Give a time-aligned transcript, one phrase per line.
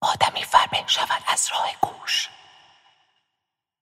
[0.00, 2.28] آدمی فربه شود از راه گوش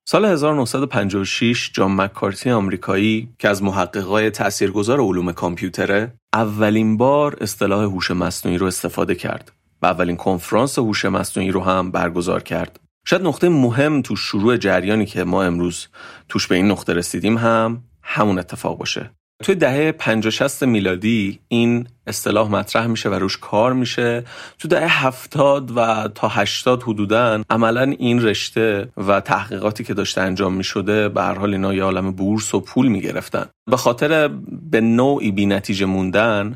[0.08, 8.10] سال 1956 جان مکارتی آمریکایی که از محققای تاثیرگذار علوم کامپیوتره اولین بار اصطلاح هوش
[8.10, 9.52] مصنوعی رو استفاده کرد
[9.82, 12.80] و اولین کنفرانس هوش مصنوعی رو هم برگزار کرد.
[13.06, 15.88] شاید نقطه مهم تو شروع جریانی که ما امروز
[16.28, 19.10] توش به این نقطه رسیدیم هم همون اتفاق باشه.
[19.42, 24.24] توی دهه 50 60 میلادی این اصطلاح مطرح میشه و روش کار میشه.
[24.58, 30.54] تو دهه هفتاد و تا هشتاد حدودا عملا این رشته و تحقیقاتی که داشته انجام
[30.54, 33.46] می‌شده به هر حال اینا یه عالم بورس و پول می‌گرفتن.
[33.70, 34.28] به خاطر
[34.70, 36.54] به نوعی بی نتیجه موندن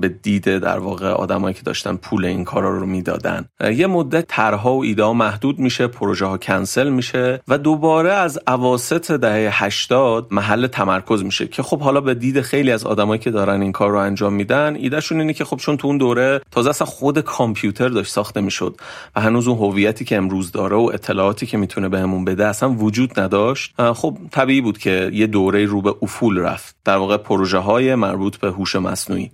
[0.00, 3.44] به دید در واقع آدمایی که داشتن پول این کارا رو می‌دادن.
[3.74, 9.10] یه مدت طرحها و ایده محدود میشه پروژه ها کنسل میشه و دوباره از اواسط
[9.10, 13.62] دهه 80 محل تمرکز میشه که خب حالا به دید خیلی از آدمایی که دارن
[13.62, 16.86] این کار رو انجام میدن ایدهشون اینه که خب چون تو اون دوره تازه اصلا
[16.86, 18.76] خود کامپیوتر داشت ساخته می‌شد
[19.16, 23.20] و هنوز اون هویتی که امروز داره و اطلاعاتی که می‌تونه بهمون بده اصلا وجود
[23.20, 23.74] نداشت.
[23.92, 26.76] خب طبیعی بود که یه دوره رو به افول رفت.
[26.84, 29.30] در واقع پروژه های مربوط به هوش مصنوعی.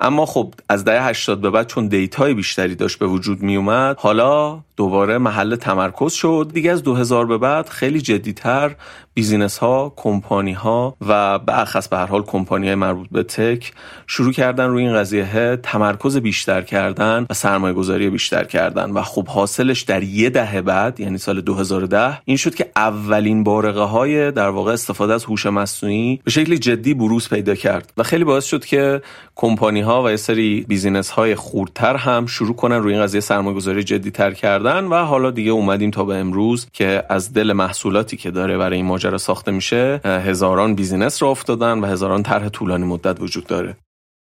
[0.00, 3.56] اما خب از دهه 80 به بعد چون data ی بیشتری داشت به وجود می
[3.56, 6.50] اومد حالا دوباره محل تمرکز شد.
[6.54, 8.76] دیگه از 2000 به بعد خیلی جدیتر
[9.14, 11.52] business ها کمپانی ها و به
[11.90, 13.72] به هر حال کمپانی های مربوط به tech
[14.06, 18.90] شروع کردن روی این قضیه تمرکز بیشتر کردن و سرمایه گذاری بیشتر کردن.
[18.90, 23.80] و خب حاصلش در یه دهه بعد یعنی سال 2010 این شد که اولین بارقه
[23.80, 27.92] های در واقع استفاده از هوش مصنوعی به شکلی جدی بروز پیدا کرد.
[27.96, 29.02] و خیلی باعث شد که
[29.36, 33.56] کمپانی ها و یه سری business های خردتر هم شروع کنن روی این قضیه سرمایه
[33.56, 34.67] گذاری جدی تر کردن.
[34.76, 38.86] و حالا دیگه اومدیم تا به امروز که از دل محصولاتی که داره برای این
[38.86, 43.76] ماجرا ساخته میشه هزاران business راه افتادن و هزاران طرح طولانی مدت وجود داره.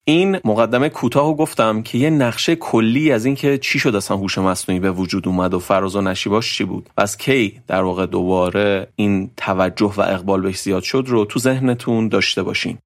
[0.08, 4.80] این مقدمه کوتاه گفتم که یه نقشه کلی از اینکه چی شد اصلا هوش مصنوعی
[4.80, 6.90] به وجود اومد و فراز و نشیباش چی بود.
[6.98, 11.40] و از کی در واقع دوباره این توجه و اقبال بهش زیاد شد رو تو
[11.40, 12.78] ذهنتون داشته باشین.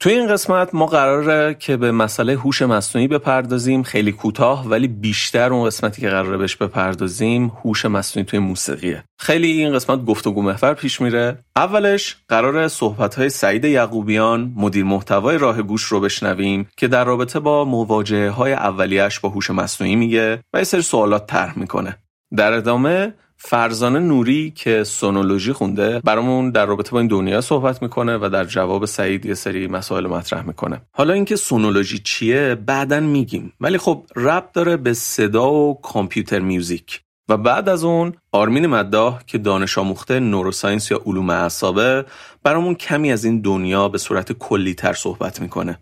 [0.00, 5.52] توی این قسمت ما قراره که به مسئله هوش مصنوعی بپردازیم خیلی کوتاه ولی بیشتر
[5.52, 9.04] اون قسمتی که قراره بهش بپردازیم هوش مصنوعی توی موسیقیه.
[9.20, 11.38] خیلی این قسمت گفتگو محور پیش میره.
[11.56, 17.40] اولش قرار صحبت های سعید یعقوبیان مدیر محتوای راه گوش رو بشنویم که در رابطه
[17.40, 21.96] با مواجهه های اولیش با هوش مصنوعی میگه و یه سری سوالات طرح می‌کنه.
[22.36, 28.16] در ادامه فرزانه نوری که سونولوژی خونده برامون در رابطه با این دنیا صحبت می‌کنه
[28.16, 30.80] و در جواب سعید یه سری مسائل مطرح می‌کنه.
[30.92, 33.52] حالا اینکه سونولوژی چیه بعدا میگیم.
[33.60, 37.00] ولی خب ربط داره به صدا و کامپیوتر میوزیک.
[37.28, 42.04] و بعد از اون آرمین مداح که دانش آموخته نوروساینس یا علوم اعصابه
[42.42, 45.78] برامون کمی از این دنیا به صورت کلی تر صحبت می‌کنه.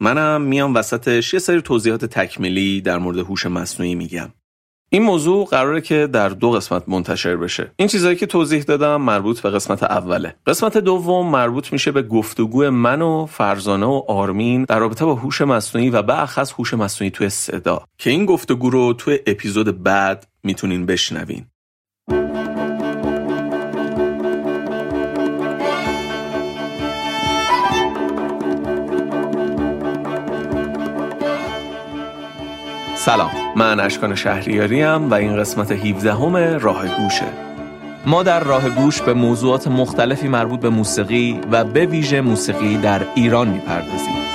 [0.00, 4.32] منم میام وسطش یه سری توضیحات تکمیلی در مورد هوش مصنوعی میگم.
[4.92, 7.70] این موضوع قراره که در دو قسمت منتشر بشه.
[7.76, 10.34] این چیزهایی که توضیح دادم مربوط به قسمت اوله.
[10.46, 15.40] قسمت دوم مربوط میشه به گفتگو من و فرزانه و آرمین در رابطه با هوش
[15.40, 17.84] مصنوعی و اخص هوش مصنوعی توی صدا.
[17.98, 21.46] که این گفتگو رو توی اپیزود بعد می‌تونین بشنوین.
[33.04, 33.30] سلام.
[33.56, 37.26] من اشکان شهریاریم و این قسمت 17 همه راه گوشه
[38.06, 43.00] ما در راه گوش به موضوعات مختلفی مربوط به موسیقی و به ویژه موسیقی در
[43.14, 44.29] ایران می‌پردازیم.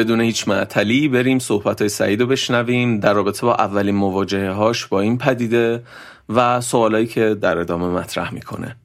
[0.00, 4.86] بدون هیچ معطلی بریم صحبت های سعید رو بشنویم در رابطه با اولین مواجهه هاش
[4.86, 5.82] با این پدیده
[6.28, 8.76] و سوالایی که در ادامه مطرح می‌کنه.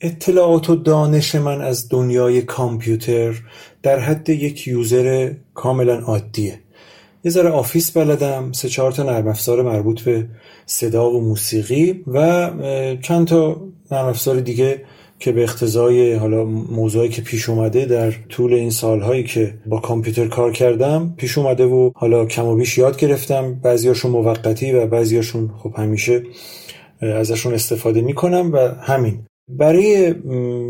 [0.00, 3.34] اطلاعات و دانش من از دنیای کامپیوتر
[3.82, 6.60] در حد یک user کاملا عادیه.
[7.24, 10.28] یه ذره آفیس بلدم سه چهار تا نرم افزار مربوط به
[10.66, 12.50] صدا و موسیقی و
[13.02, 13.60] چند تا
[13.90, 14.84] نرم افزار دیگه
[15.22, 20.28] که به اقتضای حالا موضوعی که پیش اومده در طول این سالهایی که با کامپیوتر
[20.28, 23.54] کار کردم پیش اومده و حالا کم و بیش یاد گرفتم.
[23.54, 26.22] بعضیاشون موقتی و بعضیاشون خب همیشه
[27.00, 29.18] ازشون استفاده می‌کنم و همین.
[29.48, 30.12] برای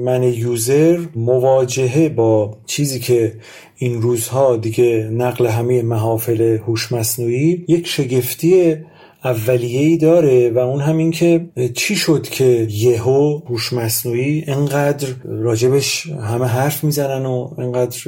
[0.04, 3.32] من یوزر مواجهه با چیزی که
[3.76, 8.76] این روزها دیگه نقل همه محافل هوش مصنوعی یک شگفتی
[9.24, 16.46] اولیه‌ای داره و اون همین که چی شد که یهو هوش مصنوعی انقدر راجبش همه
[16.46, 17.98] حرف می‌زنن و انقدر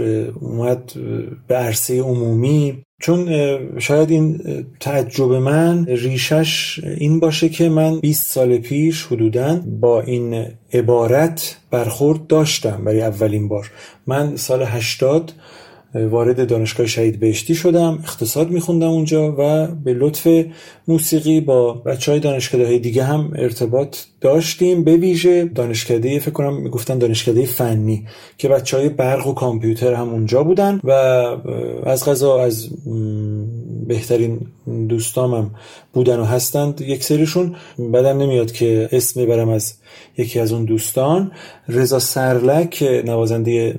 [0.41, 0.93] اومد
[1.49, 3.29] به عرصه عمومی؟ چون
[3.79, 4.41] شاید این
[4.81, 12.27] تعجب من ریشش این باشه که من 20 سال پیش حدودا با این عبارت برخورد
[12.27, 13.71] داشتم برای اولین بار.
[14.07, 15.33] من سال 80
[15.95, 20.45] وارد دانشگاه شهید بهشتی شدم اقتصاد میخوندم اونجا و به لطف
[20.89, 26.63] موسیقی با بچه های دانشکده های دیگه هم ارتباط داشتیم به ویژه دانشکده فکر کنم
[26.63, 28.07] می‌گفتن دانشکده فنی
[28.39, 30.91] که بچه های برق و کامپیوتر هم اونجا بودن و
[31.87, 32.69] از غذا از
[33.87, 34.41] بهترین
[34.89, 35.51] دوستامم
[35.93, 36.81] بودن و هستند.
[36.81, 37.57] یک سریشون
[37.95, 39.75] بدم نمیاد که اسم برم از
[40.17, 41.33] یکی از اون دوستان.
[41.69, 43.79] رضا سرلک نوازنده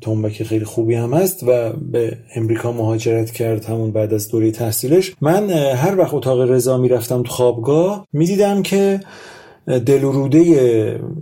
[0.00, 5.14] تنبک خیلی خوبی هم هست و به امریکا مهاجرت کرد همون بعد از دوره تحصیلش.
[5.20, 9.00] من هر وقت اتاق رضا می‌رفتم تو خوابگاه می‌دیدم که
[9.86, 10.38] دلوروده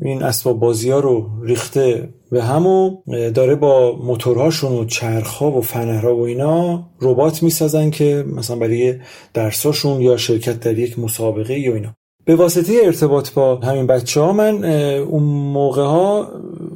[0.02, 3.02] این اسباب بازی ها رو ریخته به هم و
[3.34, 8.94] داره با موتورهاشون و چرخها و فنرها و اینا ربات می‌سازن که مثلا برای
[9.34, 11.96] درساشون یا شرکت در یک مسابقه یا اینا.
[12.26, 14.64] به واسطه ارتباط با همین بچه ها من
[14.98, 16.28] اون موقع ها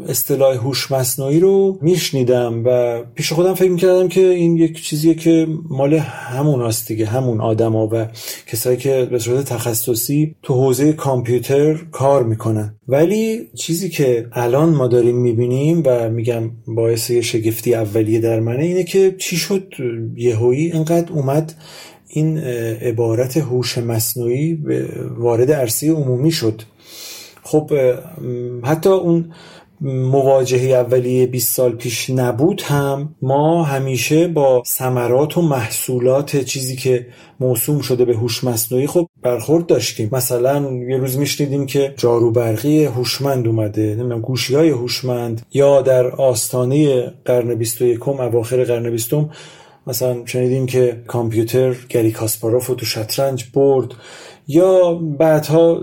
[0.08, 5.46] اصطلاح هوش مصنوعی رو میشنیدم و پیش خودم فکر می‌کردم که این یک چیزیه که
[5.70, 8.06] مال همون هست دیگه همون آدما و
[8.46, 12.74] کسایی که به صورت تخصصی تو حوزه کامپیوتر کار می‌کنن.
[12.88, 18.84] ولی چیزی که الان ما داریم می‌بینیم و میگم باعث شگفتی اولیه در منه اینه
[18.84, 19.74] که چی شد؟
[20.16, 21.54] یهویی انقدر اومد
[22.08, 22.38] این
[22.82, 24.58] عبارت هوش مصنوعی
[25.18, 26.62] وارد عرصه عمومی شد.
[27.42, 27.70] خب
[28.64, 29.32] حتی اون
[29.80, 33.14] مواجهه اولیه 20 سال پیش نبود هم.
[33.22, 37.06] ما همیشه با ثمرات و محصولات چیزی که
[37.40, 40.08] موسوم شده به هوش مصنوعی خب برخورد داشتیم.
[40.12, 46.06] مثلا یه روز میشنیدیم که جارو برقی هوشمند اومده نمی‌دونم گوشی های هوشمند یا در
[46.06, 49.12] آستانه قرن 21 اواخر قرن 20
[49.88, 53.94] مثلا شنیدیم که کامپیوتر گری کاسپاروف رو تو شطرنج برد.
[54.48, 55.80] یا بعدها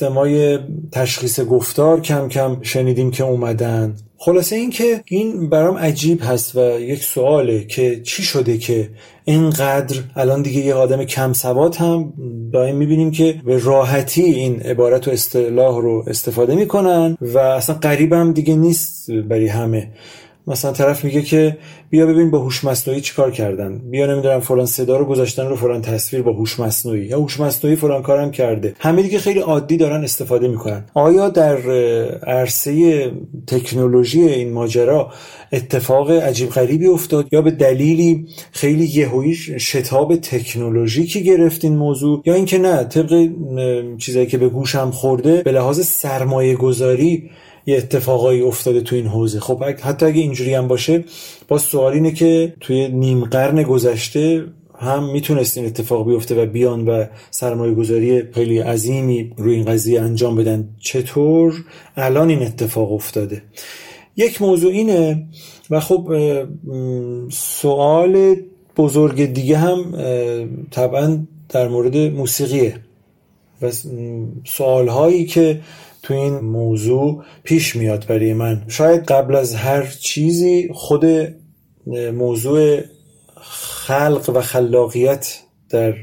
[0.00, 0.58] های
[0.92, 3.96] تشخیص گفتار کم کم شنیدیم که اومدن.
[4.16, 8.90] خلاصه این که این برام عجیب هست و یک سواله که چی شده که
[9.24, 12.12] اینقدر الان دیگه یه آدم کم سواد هم
[12.52, 18.32] دائم می‌بینیم که به راحتی این عبارت و اصطلاح رو استفاده می‌کنن و اصلا قریبم
[18.32, 19.90] دیگه نیست برای همه.
[20.48, 21.56] مثلا طرف میگه که
[21.90, 23.78] بیا ببین با هوش مصنوعی چیکار کردن.
[23.78, 27.76] بیا نمی‌دونم فلان صدا رو گذاشتن رو فلان تصویر با هوش مصنوعی یا هوش مصنوعی
[27.76, 28.74] فلان کارم کرده.
[28.78, 30.84] همه دیگه خیلی عادی دارن استفاده می‌کنن.
[30.94, 31.70] آیا در
[32.26, 33.04] عرصه
[33.46, 35.12] تکنولوژی این ماجرا
[35.52, 42.34] اتفاق عجیب غریبی افتاد یا به دلیلی خیلی یهویی شتاب تکنولوژیکی گرفت این موضوع؟ یا
[42.34, 43.28] اینکه نه طبق
[43.98, 47.30] چیزایی که به گوشم خورده به لحاظ سرمایه گذاری
[47.68, 49.40] یه اتفاقایی افتاده تو این حوزه.
[49.40, 51.04] خب حتی اگه اینجوری هم باشه
[51.48, 54.44] با سوال اینه که توی نیم قرن گذشته
[54.78, 60.00] هم می‌تونست این اتفاق بیفته و بیان و سرمایه گذاری خیلی عظیمی روی این قضیه
[60.00, 60.68] انجام بدن.
[60.80, 61.64] چطور
[61.96, 63.42] الان این اتفاق افتاده؟
[64.16, 65.26] یک موضوع اینه
[65.70, 66.12] و خب
[67.30, 68.36] سوال
[68.76, 69.84] بزرگ دیگه هم
[70.70, 71.18] طبعا
[71.48, 72.74] در مورد موسیقیه.
[73.62, 73.70] و
[74.44, 75.60] سوال هایی که
[76.08, 78.62] تو این موضوع پیش میاد برای من.
[78.68, 81.04] شاید قبل از هر چیزی خود
[82.14, 82.80] موضوع
[83.86, 85.38] خلق و خلاقیت
[85.70, 85.94] در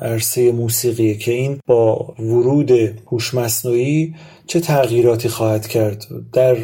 [0.00, 2.70] عرصه موسیقی که این با ورود
[3.06, 4.14] هوش مصنوعی
[4.46, 6.56] چه تغییراتی خواهد کرد؟ در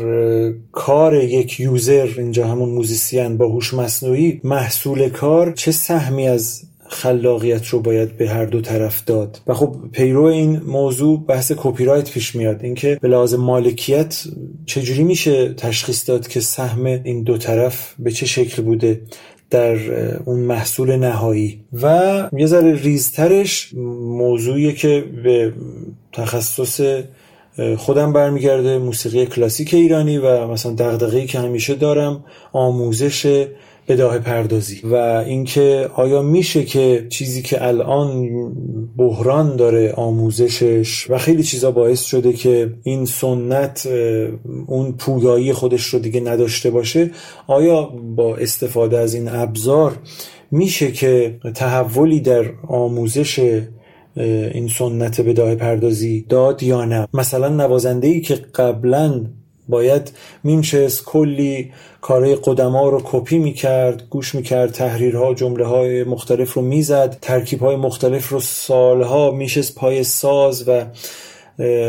[0.73, 7.67] کار یک user اینجا همون musician با هوش مصنوعی محصول کار چه سهمی از خلاقیت
[7.67, 9.41] رو باید به هر دو طرف داد.
[9.47, 12.63] و خب پیرو این موضوع بحث کپی رایت پیش میاد.
[12.63, 14.25] اینکه به لحاظ مالکیت
[14.67, 19.01] چجوری میشه تشخیص داد که سهم این دو طرف به چه شکل بوده
[19.51, 19.77] در
[20.25, 25.53] اون محصول نهایی؟ و یه ذره ریزترش موضوعیه که به
[26.13, 26.81] تخصص
[27.77, 33.47] خودم برمیگرده موسیقی کلاسیک ایرانی و مثلا دغدغه‌ای که همیشه دارم آموزش
[33.89, 34.81] بداه پردازی.
[34.85, 38.29] و اینکه آیا میشه که چیزی که الان
[38.97, 43.89] بحران داره آموزشش و خیلی چیزا باعث شده که این سنت
[44.67, 47.11] اون پویایی خودش رو دیگه نداشته باشه
[47.47, 47.83] آیا
[48.17, 49.97] با استفاده از این ابزار
[50.51, 53.61] میشه که تحولی در آموزش
[54.55, 59.27] این سنت بداه پردازی داد یا نه؟ مثلا نوازنده ای که قبلا
[59.71, 60.12] باید
[60.45, 67.19] مینشست کلی کارهای قدما رو کپی می‌کرد گوش می‌کرد تحریرها جمله های مختلف رو می‌زد
[67.23, 70.85] ترکیب های مختلف رو سالها میشست پای ساز و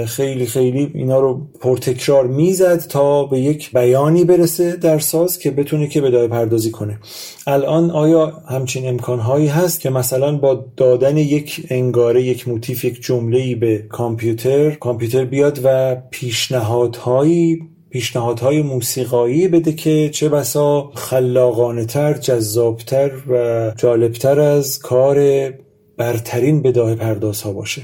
[0.08, 5.88] خیلی خیلی اینا رو پرتکرار می‌زد تا به یک بیانی برسه در ساز که بتونه
[5.88, 7.00] که بدای پردازی کنه.
[7.48, 13.56] الان آیا همچین امکانهایی هست که مثلا با دادن یک انگاره یک موتیف یک جمله
[13.56, 23.12] به کامپیوتر کامپیوتر بیاد و پیشنهادهایی پیشنهادهای موسیقایی بده که چه بسا خلاقانه تر جذابتر
[23.30, 25.50] و جالبتر از کار
[25.98, 27.82] برترین بداه پردازها باشه؟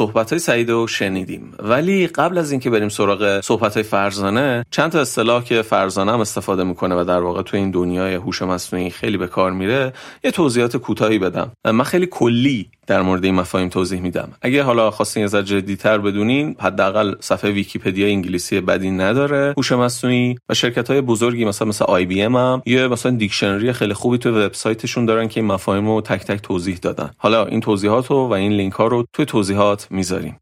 [0.00, 1.52] صحبت های سعید رو شنیدیم.
[1.58, 6.20] ولی قبل از اینکه بریم سراغ صحبت های فرزانه چند تا اصطلاح که فرزانه هم
[6.20, 9.92] استفاده می‌کنه و در واقع تو این دنیای هوش مصنوعی خیلی به کار میره
[10.24, 11.52] یه توضیحات کوتاهی بدم.
[11.64, 14.32] من خیلی کلی در مورد این مفاهیم توضیح میدم.
[14.42, 19.54] اگه حالا خواستین ذره جدی‌تر بدونین حداقل صفحه ویکیپدیا انگلیسی بدی نداره.
[19.56, 24.18] هوش مصنوعی و شرکت های بزرگی مثلا مثل IBM هم یه مثلا دیکشنری خیلی خوبی
[24.18, 27.10] تو وبسایتشون دارن که این مفاهیم رو تک تک توضیح دادن.
[27.16, 30.40] حالا این توضیحات رو و این لینک ها رو توی توضیحات می‌ذاریم.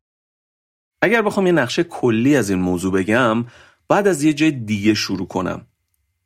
[1.02, 3.44] اگر بخوام یه نقشه کلی از این موضوع بگم
[3.88, 5.66] بعد از یه جای دیگه شروع کنم.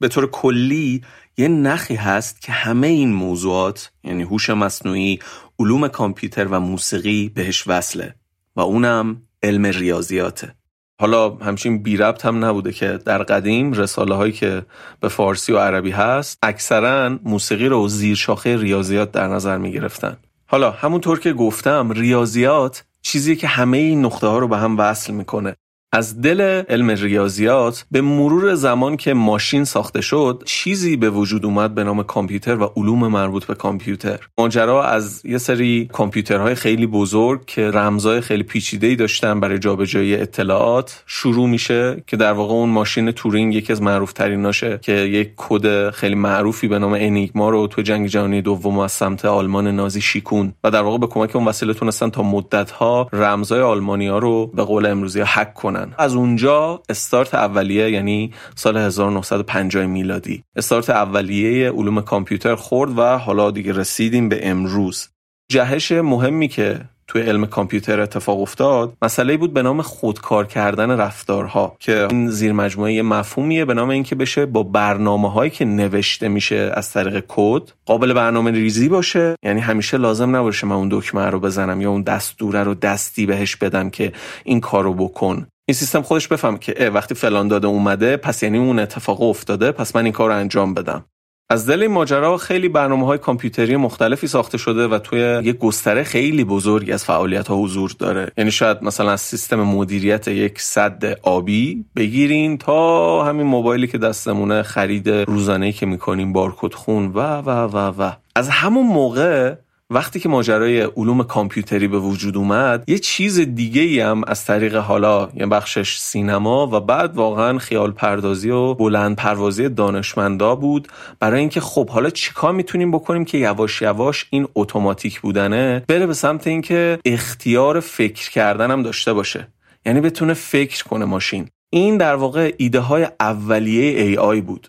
[0.00, 1.02] به طور کلی
[1.36, 5.18] یه نخی هست که همه این موضوعات یعنی هوش مصنوعی
[5.58, 8.14] علوم کامپیوتر و موسیقی بهش وصله
[8.56, 10.54] و اونم علم ریاضیاته.
[11.00, 14.62] حالا همچین بی ربط هم نبوده که در قدیم رساله هایی که
[15.00, 20.16] به فارسی و عربی هست اکثرا موسیقی رو زیر شاخه ریاضیات در نظر می گرفتن
[20.46, 25.12] حالا همونطور که گفتم ریاضیات چیزی که همه این نقطه ها رو به هم وصل
[25.12, 25.56] می‌کنه.
[25.94, 31.74] از دل علم ریاضیات به مرور زمان که ماشین ساخته شد چیزی به وجود اومد
[31.74, 34.18] به نام کامپیوتر و علوم مربوط به کامپیوتر.
[34.38, 41.02] ماجرا از یه سری کامپیوترهای خیلی بزرگ که رمزای خیلی پیچیده‌ای داشتن برای جابجایی اطلاعات
[41.06, 45.90] شروع میشه که در واقع اون ماشین تورینگ یکی از معروف تریناشه که یک کد
[45.90, 50.52] خیلی معروفی به نام انیگما رو تو جنگ جهانی دوم از سمت آلمان نازی شیکون
[50.64, 54.86] و در واقع به کمک اون وسیله تونستن تا مدت‌ها رمزای آلمانیا رو به قول
[54.86, 55.81] امروزی هک کنن.
[55.98, 60.44] از اونجا استارت اولیه یعنی سال 1950 میلادی.
[60.56, 65.08] استارت اولیه علوم کامپیوتر خورد و حالا دیگه رسیدیم به امروز.
[65.52, 66.80] جهش مهمی که
[67.12, 72.52] توی علم کامپیوتر اتفاق افتاد مسئله بود به نام خودکار کردن رفتارها که این زیر
[72.52, 77.62] مجموعه مفهومیه به نام اینکه بشه با برنامه هایی که نوشته میشه از طریق کد
[77.86, 79.36] قابل برنامه ریزی باشه.
[79.42, 83.56] یعنی همیشه لازم نباشه من اون دکمه رو بزنم یا اون دستوره رو دستی بهش
[83.56, 84.12] بدم که
[84.44, 85.46] این کارو بکن.
[85.68, 89.96] این سیستم خودش بفهم که وقتی فلان داده اومده پس یعنی اون اتفاق افتاده پس
[89.96, 91.04] من این کار رو انجام بدم.
[91.50, 96.02] از دل این ماجرا خیلی برنامه های کامپیوتری مختلفی ساخته شده و توی یک گستره
[96.02, 98.32] خیلی بزرگی از فعالیت ها حضور داره.
[98.38, 104.62] یعنی شاید مثلا از سیستم مدیریت یک صد آبی بگیرین تا همین موبایلی که دستمونه
[104.62, 108.12] خرید روزانه که می‌کنیم بارکد خون و و و و.
[108.36, 109.54] از همون موقع
[109.92, 114.76] وقتی که ماجرای علوم کامپیوتری به وجود اومد یه چیز دیگه ای هم از طریق
[114.76, 120.88] حالا یه بخشش سینما و بعد واقعا خیال پردازی و بلند پروازی دانشمندا بود.
[121.20, 126.14] برای اینکه خب حالا چیکار می‌تونیم بکنیم که یواش یواش این اتوماتیک بودنه بره به
[126.14, 129.48] سمت اینکه اختیار فکر کردن هم داشته باشه.
[129.86, 131.48] یعنی بتونه فکر کنه ماشین.
[131.70, 134.68] این در واقع ایده های اولیه AI بود.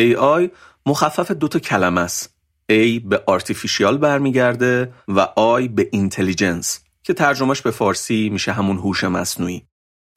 [0.00, 0.48] AI
[0.86, 2.37] مخفف دو تا کلمه است.
[2.72, 9.04] A به artificial برمیگرده و I به intelligence که ترجمهش به فارسی میشه همون هوش
[9.04, 9.62] مصنوعی.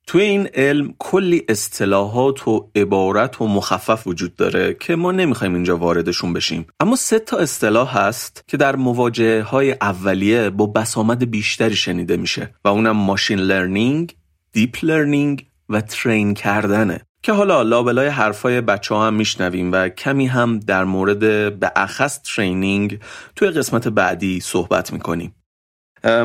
[0.08, 5.78] توی این علم کلی اصطلاحات و عبارت و مخفف وجود داره که ما نمی‌خوایم اینجا
[5.78, 11.76] واردشون بشیم اما سه تا اصطلاح هست که در مواجهه های اولیه با بسامد بیشتری
[11.76, 14.16] شنیده میشه و اونم machine learning،
[14.52, 20.28] deep learning و train کردنه که حالا لابلای حرفای بچه ها هم میشنویم و کمی
[20.28, 21.20] هم در مورد
[21.60, 23.00] به اخص training
[23.36, 25.36] توی قسمت بعدی صحبت می‌کنیم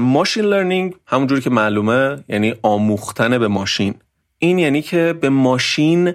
[0.01, 3.95] machine learning همونجوری که معلومه یعنی آموختن به ماشین
[4.39, 6.15] این یعنی که به ماشین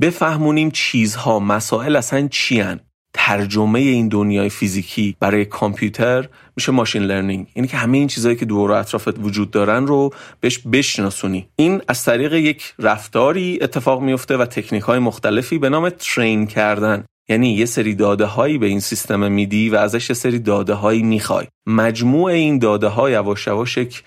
[0.00, 2.80] بفهمونیم چیزها مسائل اصلا چی ان.
[3.14, 8.44] ترجمه این دنیای فیزیکی برای کامپیوتر میشه machine learning یعنی که همه این چیزهایی که
[8.44, 11.48] دور و اطرافت وجود دارن رو بهش بشناسونی.
[11.56, 17.04] این از طریق یک رفتاری اتفاق میفته و تکنیک های مختلفی به نام ترین کردن.
[17.28, 21.02] یعنی یه سری داده هایی به این سیستم میدی و ازش یه سری داده هایی
[21.02, 21.46] می‌خوای.
[21.66, 24.02] مجموع این داده ها یواش یواش یک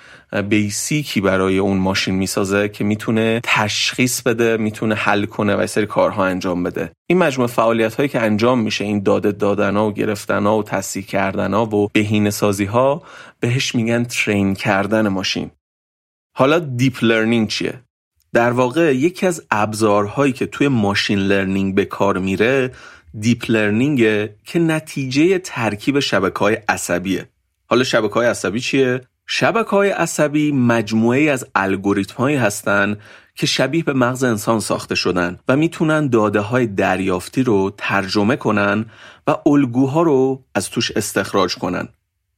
[0.50, 5.86] بیسیکی برای اون ماشین می‌سازه که می‌تونه تشخیص بده می‌تونه حل کنه و یه سری
[5.86, 6.92] کارها انجام بده.
[7.10, 10.64] این مجموعه فعالیت هایی که انجام میشه این داده دادن ها و گرفتن ها و
[10.64, 13.04] تصحیح کردن ها و بهینه سازی ها
[13.40, 15.52] بهش میگن train کردن ماشین.
[16.38, 17.82] حالا deep learning چیه؟
[18.34, 22.72] در واقع یکی از ابزارهایی که توی machine learning به کار میره
[23.20, 24.00] deep learning
[24.44, 27.30] که نتیجه ترکیب شبکه های عصبیه
[27.68, 33.00] حالا شبکه های عصبی چیه؟ شبکه های عصبی مجموعه از الگوریتم هایی هستند
[33.36, 38.86] که شبیه به مغز انسان ساخته شدن و می‌تونن داده های دریافتی رو ترجمه کنن
[39.28, 41.88] و الگوها رو از توش استخراج کنن.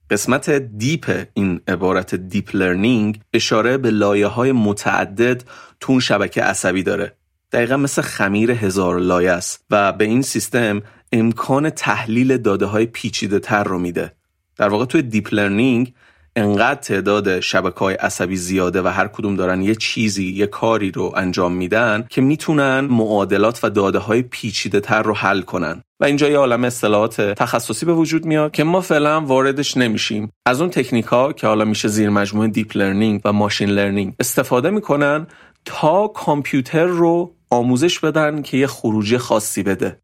[0.10, 5.44] قسمت deep این عبارت deep learning اشاره به لایه های متعدد
[5.80, 7.16] تو اون شبکه عصبی داره
[7.52, 13.40] دقیقا مثل خمیر هزار لایه است و به این سیستم امکان تحلیل داده های پیچیده
[13.40, 14.14] تر رو میده.
[14.58, 15.94] در واقع توی deep learning
[16.36, 21.14] انقدر تعداد شبکه های عصبی زیاده و هر کدوم دارن یه چیزی یه کاری رو
[21.16, 26.30] انجام میدن که می‌تونن معادلات و داده های پیچیده تر رو حل کنن و اینجا
[26.30, 31.06] یه عالم اصطلاحات تخصصی به وجود میاد که ما فعلا واردش نمیشیم از اون تکنیک
[31.06, 35.28] ها که حالا میشه زیر مجموعه deep learning و machine learning استفاده می‌کنن
[35.66, 40.02] تا کامپیوتر رو آموزش بدن که یه خروجی خاصی بده.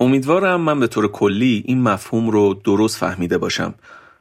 [0.00, 3.74] امیدوارم من به طور کلی این مفهوم رو درست فهمیده باشم.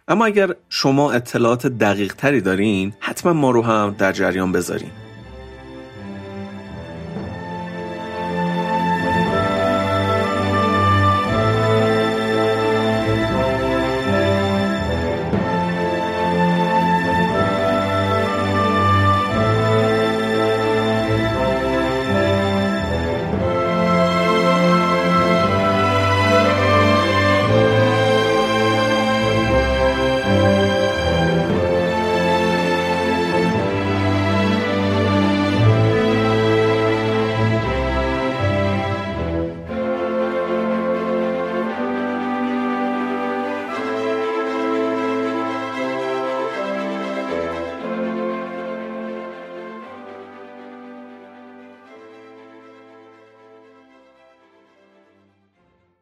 [0.08, 5.07] اما اگر شما اطلاعات دقیق تری دارین حتما ما رو هم در جریان بذارین.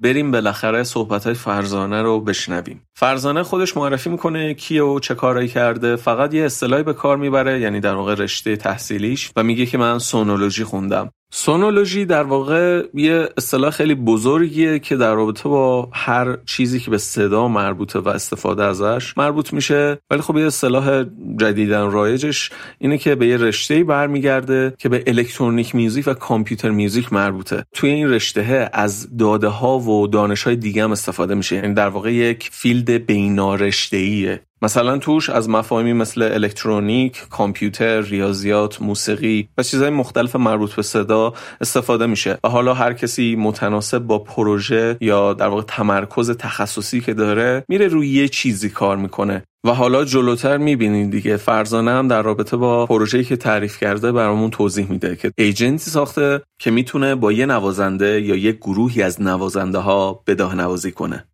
[0.06, 2.82] بریم بالاخره صحبت های فرزانه رو بشنویم.
[2.96, 7.60] فرزانه خودش معرفی می‌کنه کیه و چه کارایی کرده فقط یه اصطلاحی به کار می‌بره
[7.60, 11.12] یعنی در واقع رشته تحصیلیش و میگه که من سونولوژی خوندم.
[11.38, 16.98] سونولوژی در واقع یه اصطلاح خیلی بزرگیه که در رابطه با هر چیزی که به
[16.98, 19.98] صدا مربوطه و استفاده ازش مربوط میشه.
[20.10, 21.04] ولی خب یه اصطلاح
[21.38, 27.14] جدیدن رایجش اینه که به یه رشته برمیگرده که به electronic music و computer music
[27.14, 27.66] مربوطه.
[27.74, 31.56] توی این رشته از داده ها و دانش های دیگه هم استفاده میشه.
[31.56, 38.82] یعنی در واقع یک field بینارشته ایه مثلا توش از مفاهیمی مثل الکترونیک، کامپیوتر، ریاضیات،
[38.82, 44.20] موسیقی و چیزهای مختلف مربوط به صدا استفاده میشه و حالا هر کسی متناسب با
[44.20, 49.44] پروژه یا در واقع تمرکز تخصصی که داره میره روی یه چیزی کار می‌کنه.
[49.66, 54.50] و حالا جلوتر می‌بینید دیگه فرزانه هم در رابطه با پروژه‌ای که تعریف کرده برامون
[54.50, 59.78] توضیح میده که ایجنتی ساخته که می‌تونه با یه نوازنده یا یه گروهی از نوازنده
[59.78, 61.28] ها بداه نوازی کنه.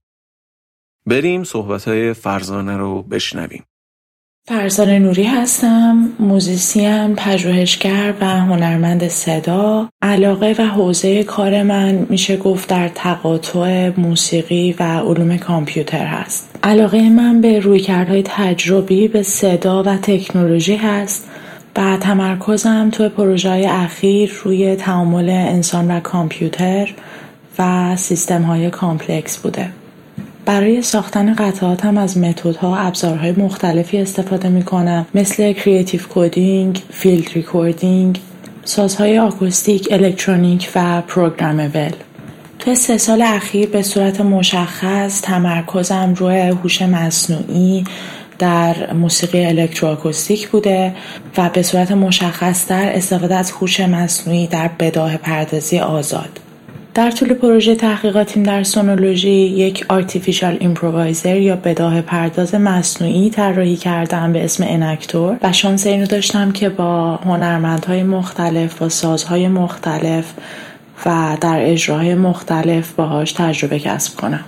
[1.06, 3.64] بریم صحبت های فرزانه رو بشنویم.
[4.48, 9.90] فرزانه نوری هستم موزیسین پژوهشگر و هنرمند صدا.
[10.02, 16.56] علاقه و حوزه کار من میشه گفت در تقاطع موسیقی و علوم کامپیوتر هست.
[16.64, 21.28] علاقه من به رویکردهای تجربی به صدا و تکنولوژی هست.
[21.76, 26.94] و تمرکزم توی پروژه اخیر روی تعامل انسان و کامپیوتر
[27.60, 29.70] و سیستم های complex بوده.
[30.46, 37.30] برای ساختن قطعات از متدها و ابزارهای مختلفی استفاده می کنم مثل creative coding، field
[37.34, 38.20] recording،
[38.64, 41.92] سازهای آکوستیک، الکترونیک و programmable.
[42.60, 47.84] تو سه سال اخیر به صورت مشخص تمرکزم روی هوش مصنوعی
[48.40, 50.96] در موسیقی الکتروآکوستیک بوده
[51.38, 56.40] و به صورت مشخص در استفاده از هوش مصنوعی در بداهه پردازی آزاد.
[56.94, 64.34] در طول پروژه تحقیقاتیم در سونولوژی یک artificial improviser یا بداهه پرداز مصنوعی طراحی کردم
[64.34, 70.34] به اسم انکتور و شانس اینو داشتم که با هنرمندهای مختلف و سازهای مختلف
[71.06, 74.46] و در اجراهای مختلف باهاش تجربه کسب کنم.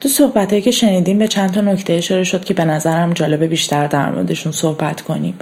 [0.00, 3.86] تو صحبت که شنیدیم به چند تا نکته اشاره شد که به نظرم جالبه بیشتر
[3.86, 5.38] در موردشون صحبت کنیم.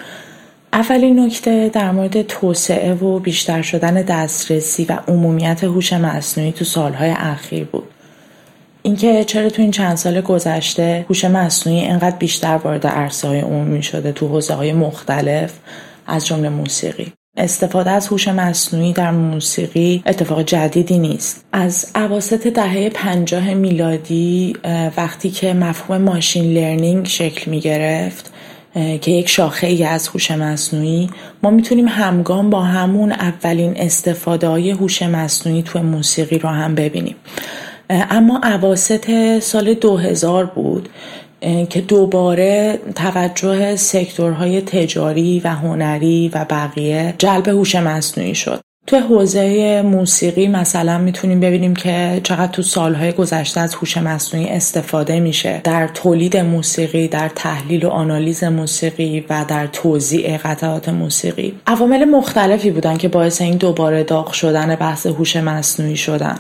[0.72, 7.10] اولین نکته در مورد توسعه و بیشتر شدن دسترسی و عمومیت هوش مصنوعی تو سالهای
[7.10, 7.88] اخیر بود.
[8.82, 13.82] اینکه چرا تو این چند سال گذشته هوش مصنوعی اینقدر بیشتر وارد عرصه های عمومی
[13.82, 15.52] شده تو حوزه های مختلف
[16.06, 22.88] از جمله موسیقی استفاده از هوش مصنوعی در موسیقی اتفاق جدیدی نیست از عواسط دهه
[22.88, 24.56] پنجاه میلادی
[24.96, 28.31] وقتی که مفهوم ماشین لرنینگ شکل می گرفت
[28.74, 31.10] که یک شاخه ای از هوش مصنوعی.
[31.42, 37.16] ما می‌تونیم همگام با همون اولین استفاده های هوش مصنوعی تو موسیقی رو هم ببینیم.
[37.90, 40.88] اما عواست سال 2000 بود
[41.70, 48.60] که دوباره توجه سکتورهای تجاری و هنری و بقیه جلب هوش مصنوعی شد.
[48.86, 55.20] تو حوزه موسیقی مثلا می‌تونیم ببینیم که چقدر تو سالهای گذشته از هوش مصنوعی استفاده
[55.20, 55.60] میشه.
[55.64, 61.54] در تولید موسیقی در تحلیل و آنالیز موسیقی و در توزیع قطعات موسیقی.
[61.66, 66.38] عوامل مختلفی بودن که باعث این دوباره داغ شدن بحث هوش مصنوعی شدن.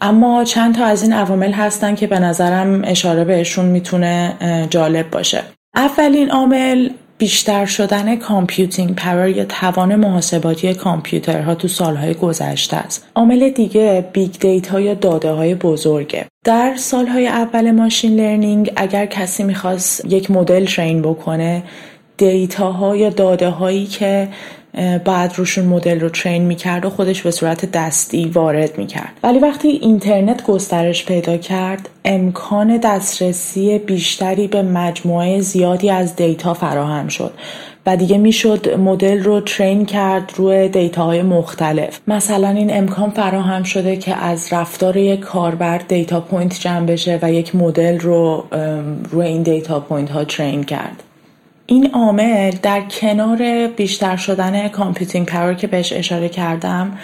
[0.00, 4.36] اما چند تا از این عوامل هستن که به نظرم اشاره بهشون می‌تونه
[4.70, 5.42] جالب باشه.
[5.74, 13.08] اولین عامل بیشتر شدن computing power یا توان محاسباتی کامپیوترها تو سالهای گذشته است.
[13.14, 16.26] عامل دیگه big data یا داده های بزرگه.
[16.44, 21.62] در سالهای اول machine learning اگر کسی می‌خواست یک مدل train بکنه
[22.16, 24.28] data ها یا داده هایی که
[25.04, 29.12] بعد روشون مدل رو train می‌کرد و خودش به صورت دستی وارد می‌کرد.
[29.22, 37.08] ولی وقتی اینترنت گسترش پیدا کرد امکان دسترسی بیشتری به مجموعه زیادی از data فراهم
[37.08, 37.32] شد
[37.86, 42.00] و دیگه می‌شد مدل رو train کرد روی data های مختلف.
[42.08, 47.32] مثلا این امکان فراهم شده که از رفتار یک کاربر data point جمع بشه و
[47.32, 48.44] یک مدل رو
[49.10, 51.02] روی این data point ها train کرد.
[51.70, 56.98] این عامل در کنار بیشتر شدن computing power که بهش اشاره کردم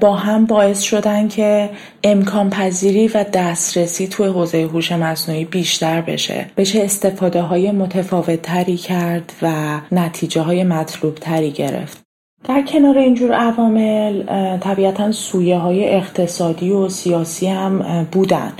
[0.00, 1.70] با هم باعث شدن که
[2.04, 6.46] امکان پذیری و دسترسی توی حوزه هوش مصنوعی بیشتر بشه.
[6.56, 9.52] بشه استفاده های متفاوت تری کرد و
[9.92, 12.02] نتیجه های مطلوب تری گرفت.
[12.44, 14.22] در کنار اینجور عوامل
[14.58, 18.52] طبیعتا سویه های اقتصادی و سیاسی هم بودن.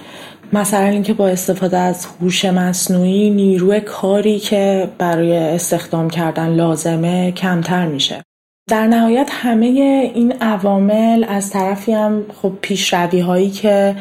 [0.52, 7.86] مثلا اینکه با استفاده از هوش مصنوعی نیروی کاری که برای استخدام کردن لازمه کمتر
[7.86, 8.22] میشه.
[8.68, 9.66] در نهایت همه
[10.14, 13.96] این عوامل از طرفی هم خب پیشروی هایی که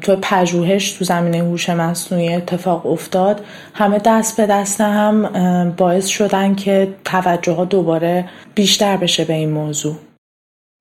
[0.00, 6.54] تو پژوهش تو زمینه هوش مصنوعی اتفاق افتاد همه دست به دست هم باعث شدن
[6.54, 9.94] که توجه ها دوباره بیشتر بشه به این موضوع.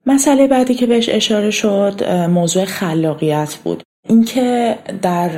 [0.05, 3.83] مسئله بعدی که بهش اشاره شد موضوع خلاقیت بود.
[4.07, 5.29] اینکه در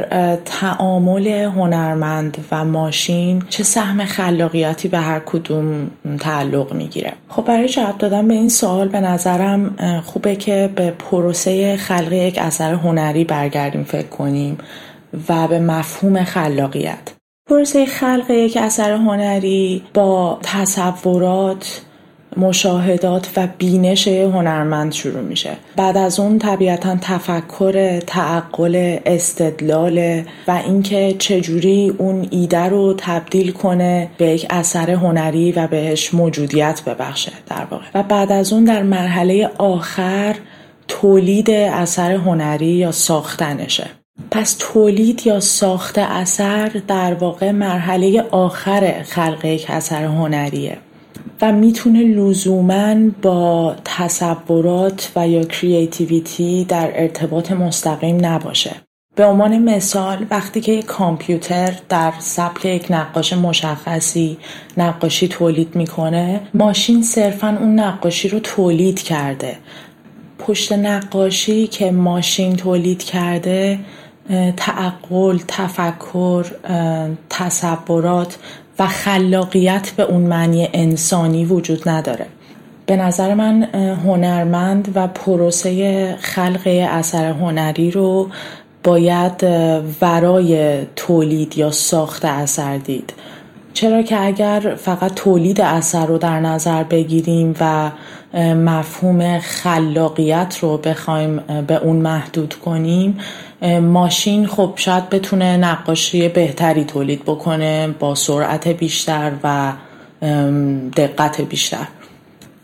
[0.46, 7.14] تعامل هنرمند و ماشین چه سهم خلاقیتی به هر کدوم تعلق می‌گیره.
[7.30, 12.38] خب برای جواب دادن به این سوال به نظرم خوبه که به پروسه خلق یک
[12.38, 14.58] اثر هنری برگردیم فکر کنیم
[15.30, 17.14] و به مفهوم خلاقیت.
[17.50, 21.82] پروسه خلق یک اثر هنری با تصورات
[22.38, 25.52] مشاهدات و بینش هنرمند شروع میشه.
[25.76, 34.10] بعد از اون طبیعتا تفکر تعقل استدلال و اینکه چجوری اون ایده رو تبدیل کنه
[34.18, 37.86] به یک اثر هنری و بهش موجودیت ببخشه در واقع.
[37.94, 40.36] و بعد از اون در مرحله آخر
[40.88, 43.88] تولید اثر هنری یا ساختنشه.
[44.32, 50.78] پس تولید یا ساخت اثر در واقع مرحله آخر خلق یک اثر هنریه.
[51.42, 58.72] و می‌تونه لزوما با تصورات و یا کریتیویتی در ارتباط مستقیم نباشه.
[59.16, 64.38] به عنوان مثال وقتی که یک کامپیوتر در سبک یک نقاش مشخصی
[64.78, 69.58] نقاشی تولید می‌کنه ماشین صرفا اون نقاشی رو تولید کرده.
[70.40, 73.80] پشت نقاشی که ماشین تولید کرده
[74.58, 76.46] تعقل تفکر
[77.30, 78.38] تصورات
[78.80, 82.26] و خلاقیت به اون معنی انسانی وجود نداره.
[82.86, 83.64] به نظر من
[84.06, 88.30] هنرمند و پروسه خلق اثر هنری رو
[88.84, 89.44] باید
[90.02, 93.14] ورای تولید یا ساخت اثر دید.
[93.74, 97.92] چرا که اگر فقط تولید اثر رو در نظر بگیریم و
[98.56, 103.18] مفهوم خلاقیت رو بخوایم به اون محدود کنیم
[103.82, 109.74] ماشین خب شاید بتونه نقاشی بهتری تولید بکنه با سرعت بیشتر و
[110.98, 111.88] دقت بیشتر.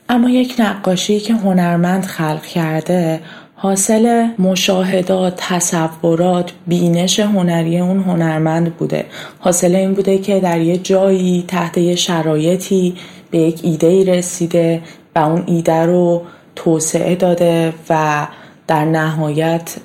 [0.09, 3.19] اما یک نقاشی که هنرمند خلق کرده
[3.55, 9.05] حاصل مشاهدات، تصورات، بینش هنری اون هنرمند بوده.
[9.39, 12.95] حاصل این بوده که در یه جایی تحت یه شرایطی
[13.31, 14.81] به یک ایده رسیده
[15.15, 16.21] و اون ایده رو
[16.55, 18.27] توسعه داده و
[18.69, 19.75] در نهایت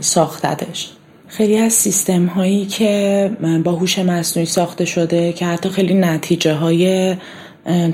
[0.00, 0.90] ساختدش
[1.28, 3.30] خیلی از سیستم هایی که
[3.64, 7.16] با هوش مصنوعی ساخته شده که حتی خیلی نتیجه های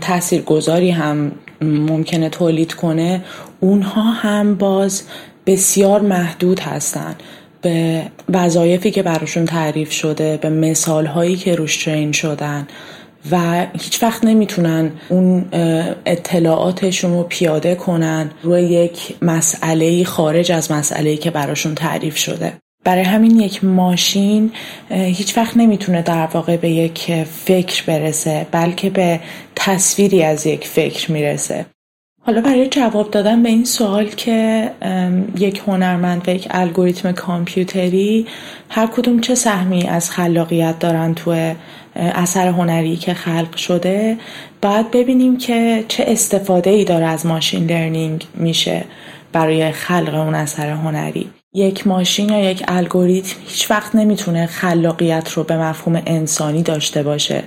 [0.01, 1.33] تاثیرگذاری هم
[1.63, 3.25] ممکنه تولید کنه
[3.61, 5.03] اونها هم باز
[5.47, 7.23] بسیار محدود هستند
[7.63, 12.69] به وظایفی که براشون تعریف شده به مثال هایی که روش ترین شدن.
[13.31, 15.45] و هیچ وقت نمی‌تونن اون
[16.07, 22.53] اطلاعاتشون رو پیاده کنن روی یک مسئله خارج از مسئله که براشون تعریف شده.
[22.85, 24.53] برای همین یک ماشین
[24.91, 29.21] هیچ وقت نمی‌تونه در واقع به یک فکر برسه بلکه به
[29.57, 31.67] تصویری از یک فکر می‌رسه.
[32.23, 34.71] حالا برای جواب دادن به این سوال که
[35.39, 38.27] یک هنرمند و یک الگوریتم کامپیوتری
[38.69, 41.55] هر کدوم چه سهمی از خلاقیت دارن تو
[41.97, 44.17] اثر هنری که خلق شده
[44.63, 48.85] باید ببینیم که چه استفاده ای داره از ماشین لرنینگ میشه
[49.33, 51.31] برای خلق اون اثر هنری.
[51.55, 57.43] یک ماشین یا یک الگوریتم هیچ وقت نمی‌تونه خلاقیت رو به مفهوم انسانی داشته باشه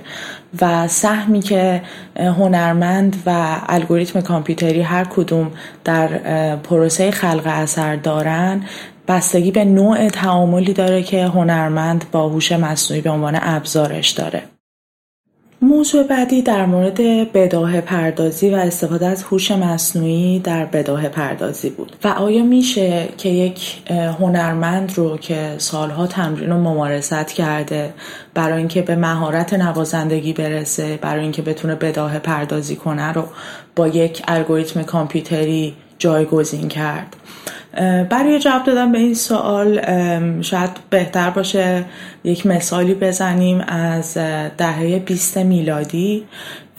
[0.60, 1.82] و سهمی که
[2.16, 5.50] هنرمند و الگوریتم کامپیوتری هر کدوم
[5.84, 6.08] در
[6.56, 8.62] پروسه خلق اثر دارن
[9.10, 14.42] بستگی به نوع تعاملی داره که هنرمند با هوش مصنوعی به عنوان ابزارش داره.
[15.62, 17.00] موضوع بعدی در مورد
[17.32, 23.28] بداه پردازی و استفاده از هوش مصنوعی در بداه پردازی بود و آیا میشه که
[23.28, 27.94] یک هنرمند رو که سالها تمرین و ممارست کرده
[28.34, 33.24] برای اینکه به مهارت نوازندگی برسه برای اینکه بتونه بداه پردازی کنه رو
[33.76, 37.16] با یک الگوریتم کامپیوتری جایگزین کرد؟
[38.10, 39.80] برای جواب دادن به این سوال
[40.42, 41.84] شاید بهتر باشه
[42.24, 44.14] یک مثالی بزنیم از
[44.58, 46.24] دهه 20 میلادی.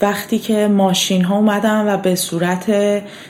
[0.01, 2.71] وقتی که ماشین ها اومدن و به صورت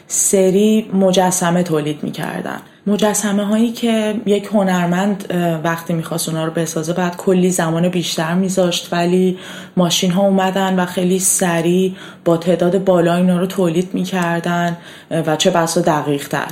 [0.08, 2.58] سری مجسمه تولید می‌کردن.
[2.88, 8.94] مجسمه هایی که یک هنرمند وقتی می‌خواست اونا رو بسازه بعد کلی زمان بیشتر میذاشت
[8.94, 9.38] ولی
[9.78, 11.96] ماشین ها اومدن و خیلی سریع
[12.26, 14.78] با تعداد بالا اینا رو تولید می‌کردن
[15.12, 16.52] و چه بسا دقیق تر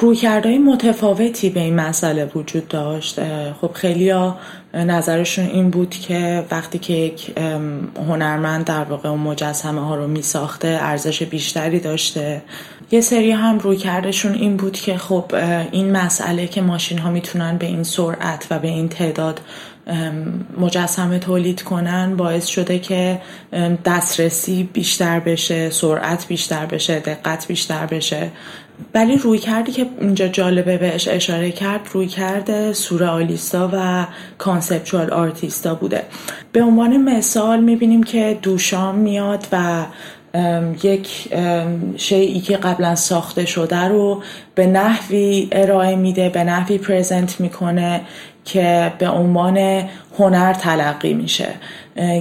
[0.00, 3.20] رویکردهای متفاوتی به این مسئله وجود داشت.
[3.60, 4.12] خب خیلی
[4.74, 7.38] نظرشون این بود که وقتی که یک
[8.08, 12.42] هنرمند در واقع اون مجسمه ها رو می ساخته ارزش بیشتری داشته.
[12.90, 15.24] یه سری هم روی کردشون این بود که خب
[15.72, 19.40] این مسئله که ماشین ها می‌تونن به این سرعت و به این تعداد
[20.58, 23.20] مجسمه تولید کنن باعث شده که
[23.84, 28.30] دسترسی بیشتر بشه سرعت بیشتر بشه دقت بیشتر بشه.
[28.94, 34.06] ولی رویکردی که اینجا جالبه بهش اشاره کرد رویکرد سورئالیستا و
[34.38, 36.02] conceptual artist ا بوده.
[36.52, 39.84] به عنوان مثال می‌بینیم که دوشام میاد و
[40.82, 41.28] یک
[41.96, 44.22] شیئی که قبلا ساخته شده رو
[44.54, 48.00] به نحوی ارائه میده به نحوی present می‌کنه.
[48.48, 49.84] که به عنوان
[50.18, 51.48] هنر تلقی میشه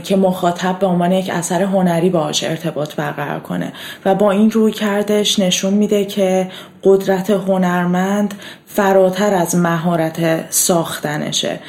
[0.04, 3.74] که مخاطب به عنوان یک اثر هنری باهاش ارتباط برقرار کنه.
[4.06, 6.48] و با این روی کردش نشون میده که
[6.84, 8.34] قدرت هنرمند
[8.66, 11.60] فراتر از مهارت ساختنشه.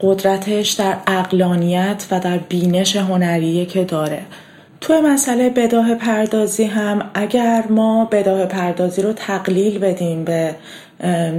[0.00, 4.22] قدرتش در اقلانیت و در بینش هنریه که داره.
[4.80, 10.54] توی مسئله بداه پردازی هم اگر ما بداه پردازی رو تقلیل بدیم به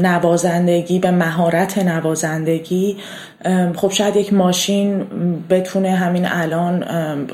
[0.02, 2.98] نوازندگی به مهارت نوازندگی
[3.76, 5.06] خب شاید یک ماشین
[5.50, 6.86] بتونه همین الان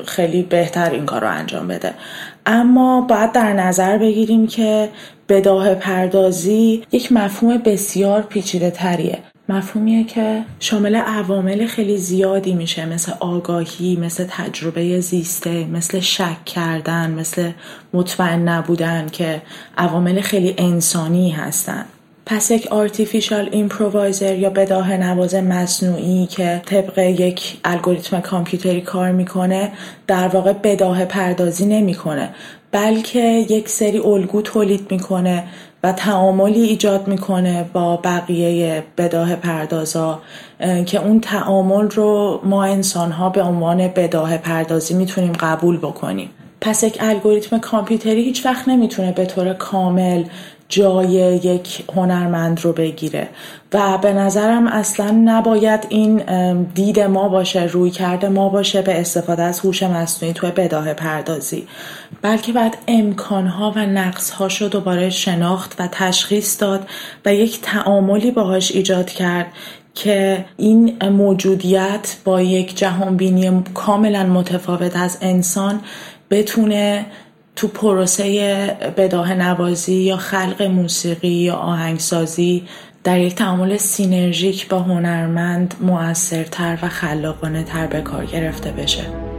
[0.06, 1.94] خیلی بهتر این کار رو انجام بده.
[2.46, 4.88] اما باید در نظر بگیریم که
[5.28, 9.18] بداهه پردازی یک مفهوم بسیار پیچیده تریه.
[9.48, 17.10] مفهومیه که شامل عوامل خیلی زیادی میشه مثل آگاهی مثل تجربه زیسته مثل شک کردن
[17.10, 17.50] مثل
[17.92, 19.42] مطمئن نبودن که
[19.78, 21.84] عوامل خیلی انسانی هستن.
[22.30, 29.72] پس یک artificial improviser یا بداهه نواز مصنوعی که طبق یک الگوریتم کامپیوتری کار می‌کنه
[30.06, 32.30] در واقع بداه پردازی نمی‌کنه
[32.72, 35.44] بلکه یک سری الگو تولید می‌کنه
[35.82, 40.20] و تعاملی ایجاد می‌کنه با بقیه بداه پردازا
[40.86, 46.30] که اون تعامل رو ما انسان ها به عنوان بداه پردازی می‌تونیم قبول بکنیم.
[46.60, 50.24] پس یک الگوریتم کامپیوتری هیچ وقت نمی‌تونه به طور کامل
[50.70, 51.10] جای
[51.44, 53.28] یک هنرمند رو بگیره.
[53.72, 56.22] و به نظرم اصلا نباید این
[56.62, 61.66] دید ما باشه روی کرده ما باشه به استفاده از هوش مصنوعی توی بداه پردازی.
[62.22, 66.88] بلکه باید امکانها و نقصهاش رو دوباره شناخت و تشخیص داد
[67.24, 69.46] و یک تعاملی باهاش ایجاد کرد
[69.94, 75.80] که این موجودیت با یک جهانبینی کاملا متفاوت از انسان
[76.30, 77.06] بتونه
[77.60, 82.62] تو پروسه بداه نوازی یا خلق موسیقی یا آهنگسازی
[83.04, 89.29] در یک تعامل سینرژیک با هنرمند مؤثرتر و خلاقانه تر به کار گرفته بشه.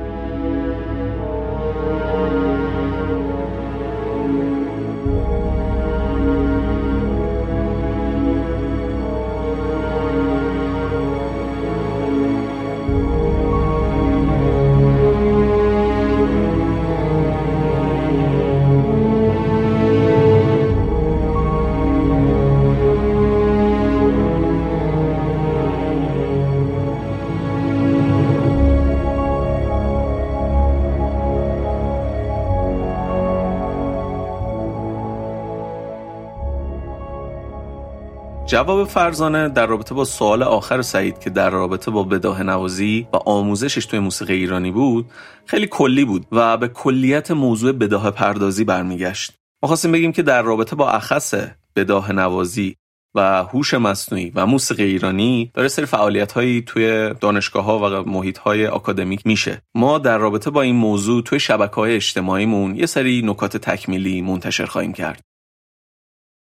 [38.62, 43.18] جواب فرزانه در رابطه با سوال آخر سعید که در رابطه با بداه نوازی و
[43.18, 45.06] آموزشش توی موسیقی ایرانی بود
[45.46, 49.34] خیلی کلی بود و به کلیت موضوع بداه پردازی برمیگشت.
[49.64, 51.34] ما خواستیم بگیم که در رابطه با اخص
[51.76, 52.76] بداه نوازی
[53.16, 58.38] و هوش مصنوعی و موسیقی ایرانی داره سری فعالیت هایی توی دانشگاه ها و محیط
[58.38, 59.62] های آکادمیک میشه.
[59.76, 64.66] ما در رابطه با این موضوع توی شبکه های اجتماعیمون یه سری نکات تکمیلی منتشر
[64.66, 65.31] خواهیم کرد.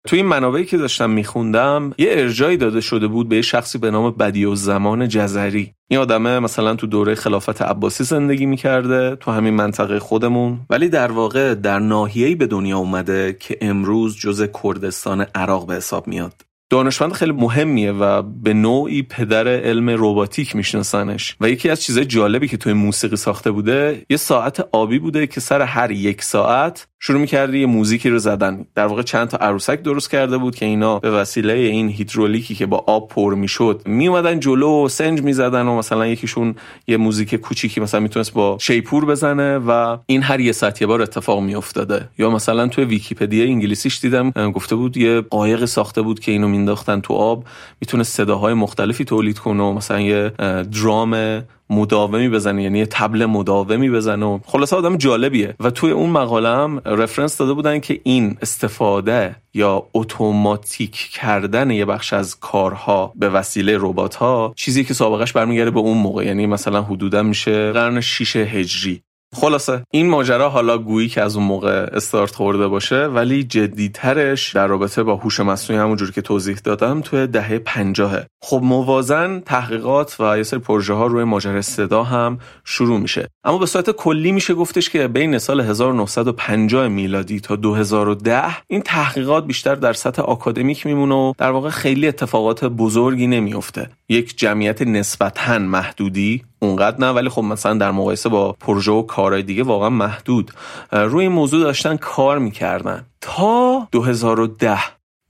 [0.07, 3.91] توی این منابعی که داشتم میخوندم یه ارجایی داده شده بود به یه شخصی به
[3.91, 5.73] نام بدی و زمان جزری.
[5.89, 10.59] این آدمه مثلا تو دوره خلافت عباسی زندگی می‌کرده تو همین منطقه خودمون.
[10.69, 16.07] ولی در واقع در ناحیه‌ای به دنیا اومده که امروز جز کردستان عراق به حساب
[16.07, 16.33] میاد.
[16.73, 21.35] دانشمند خیلی مهمیه و به نوعی پدر علم روباتیک میشناسنش.
[21.41, 25.39] و یکی از چیزهای جالبی که توی موسیقی ساخته بوده یه ساعت آبی بوده که
[25.39, 28.65] سر هر یک ساعت شروع می‌کرده یه موزیکی رو زدن.
[28.75, 32.65] در واقع چند تا عروسک درست کرده بود که اینا به وسیله این هیدرولیکی که
[32.65, 36.55] با آب پر می‌شد میومدن جلو و سنج می‌زدن و مثلا یکیشون
[36.87, 41.01] یه موزیک کوچیکی مثلا می‌تونست با شیپور بزنه و این هر یه ساعت یه بار
[41.01, 42.09] اتفاق میافتاده.
[42.17, 47.01] یا مثلا توی ویکیپدیا انگلیسیش دیدم گفته بود یه قایق ساخته بود که اینو مینداختن
[47.01, 47.43] تو آب
[47.81, 50.31] می‌تونه صداهای مختلفی تولید کنه و مثلا یه
[50.71, 54.25] درام مداومی بزنه یعنی یه تبل مداومی بزنه.
[54.25, 55.55] و خلاصه آدم جالبیه.
[55.59, 61.85] و توی اون مقاله هم رفرنس داده بودن که این استفاده یا اتوماتیک کردن یه
[61.85, 66.25] بخش از کارها به وسیله ربات ها چیزی که سابقش برمیگرده به اون موقع.
[66.25, 69.01] یعنی مثلا حدودا میشه قرن 6 هجری.
[69.33, 74.67] خلاصه این ماجرا حالا گویی که از اون موقع استارت خورده باشه ولی جدیترش در
[74.67, 78.27] رابطه با هوش مصنوعی همونجوری که توضیح دادم توی دهه پنجاهه.
[78.41, 83.27] خب موازن تحقیقات و یه سری پروژه ها روی ماجرا صدا هم شروع میشه.
[83.43, 89.45] اما به صورت کلی میشه گفتش که بین سال 1950 میلادی تا 2010 این تحقیقات
[89.45, 95.59] بیشتر در سطح آکادمیک میمونه و در واقع خیلی اتفاقات بزرگی نمیفته یک جمعیت نسبتا
[95.59, 100.51] محدودی اونقدر نه ولی خب مثلا در مقایسه با پروژه و کارهای دیگه واقعا محدود.
[100.91, 103.05] روی این موضوع داشتن کار می‌کردن.
[103.21, 104.79] تا 2010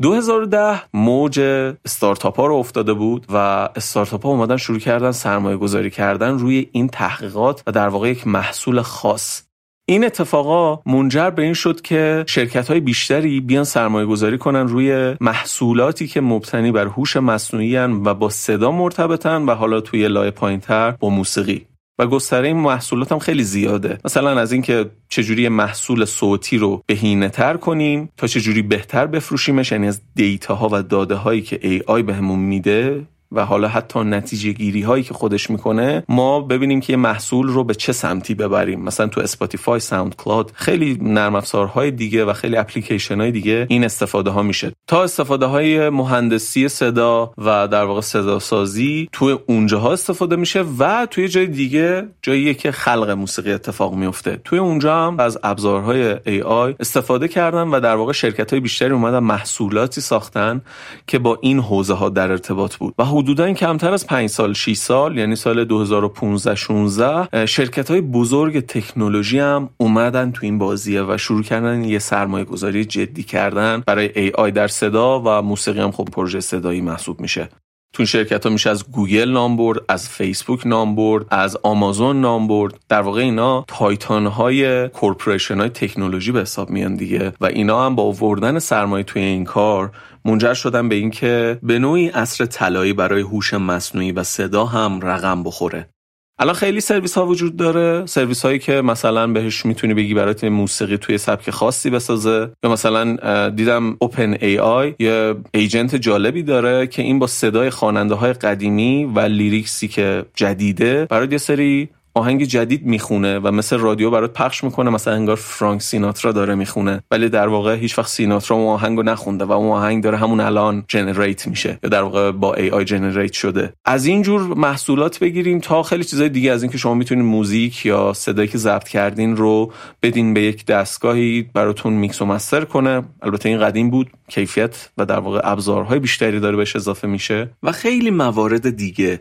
[0.02, 1.40] 2010 موج
[1.86, 3.38] استارتاپ ها رو افتاده بود و
[3.76, 8.28] استارتاپ ها اومدن شروع کردن سرمایه گذاری کردن روی این تحقیقات و در واقع یک
[8.28, 9.44] محصول خاص.
[9.86, 15.16] این اتفاقا منجر به این شد که شرکت های بیشتری بیان سرمایه گذاری کنن روی
[15.22, 20.92] محصولاتی که مبتنی بر هوش مصنوعی و با صدا مرتبطن و حالا توی لایه پایینتر
[20.92, 21.66] با موسیقی.
[22.00, 23.98] و گستره این محصولات هم خیلی زیاده.
[24.06, 29.88] مثلا از اینکه چجوری محصول صوتی رو بهینه تر کنیم تا چجوری بهتر بفروشیمش یعنی
[29.88, 35.04] از data و داده هایی که AI بهمون میده و حالا حتی نتیجه گیری هایی
[35.04, 38.80] که خودش می‌کنه ما ببینیم که محصول رو به چه سمتی ببریم.
[38.82, 43.84] مثلا تو اسپاتیفای ساوند کلاد خیلی نرم افزارهای دیگه و خیلی اپلیکیشن های دیگه این
[43.84, 44.72] استفاده ها میشه.
[44.88, 51.08] تا استفاده های مهندسی صدا و در واقع صدا سازی توی اونجاها استفاده میشه و
[51.12, 56.76] توی جای دیگه جایی که خلق موسیقی اتفاق میفته توی اونجا هم از ابزارهای AI
[56.80, 60.62] استفاده کردن و در واقع شرکت های بیشتری اومدن محصولاتی ساختن
[61.08, 62.94] که با این حوزه ها در ارتباط بود.
[62.98, 68.60] و حدودا کمتر از 5 سال 6 سال یعنی سال 2015 16 شرکت های بزرگ
[68.60, 74.32] تکنولوژی هم اومدن تو این بازیه و شروع کردن یه سرمایه گذاری جدی کردن برای
[74.32, 77.50] AI در صدا و موسیقی هم خب پروژه صدایی محسوب میشه.
[77.94, 82.48] تو شرکت ها میشه از گوگل نام برد از فیسبوک نام برد از آمازون نام
[82.48, 82.74] برد.
[82.90, 87.96] در واقع اینا titan های corporation های تکنولوژی به حساب میان دیگه و اینا هم
[87.96, 89.92] با آوردن سرمایه توی این کار
[90.26, 95.44] منجر شدن به اینکه به نوعی عصر طلایی برای هوش مصنوعی و صدا هم رقم
[95.44, 95.93] بخوره.
[96.40, 98.06] الان خیلی سرویس ها وجود داره.
[98.06, 102.52] سرویس هایی که مثلا بهش می‌تونی بگی برات موسیقی توی سبک خاصی بسازه.
[102.64, 109.06] یا مثلا دیدم OpenAI یه agent جالبی داره که این با صدای خواننده های قدیمی
[109.16, 114.34] و lyrics ی که جدیده برای یه سری آهنگ جدید می‌خونه و مثل رادیو برات
[114.34, 117.04] پخش می‌کنه مثلا انگار فرانک سیناترا داره می‌خونه.
[117.12, 120.84] ولی در واقع هیچ وقت سیناترا اون آهنگو نخونده و اون آهنگ داره همون الان
[120.88, 123.74] generate میشه یا در واقع با AI generate شده.
[123.86, 128.14] از این جور محصولات بگیریم تا خیلی چیزای دیگه از اینکه شما می‌تونید موزیک یا
[128.14, 129.72] صدایی که ضبط کردین رو
[130.04, 133.04] بدین به یک دستگاهی براتون میکس و مستر کنه.
[133.22, 137.50] البته این قدیم بود کیفیت و در واقع ابزارهای بیشتری داره بهش اضافه میشه.
[137.64, 139.20] و خیلی موارد دیگه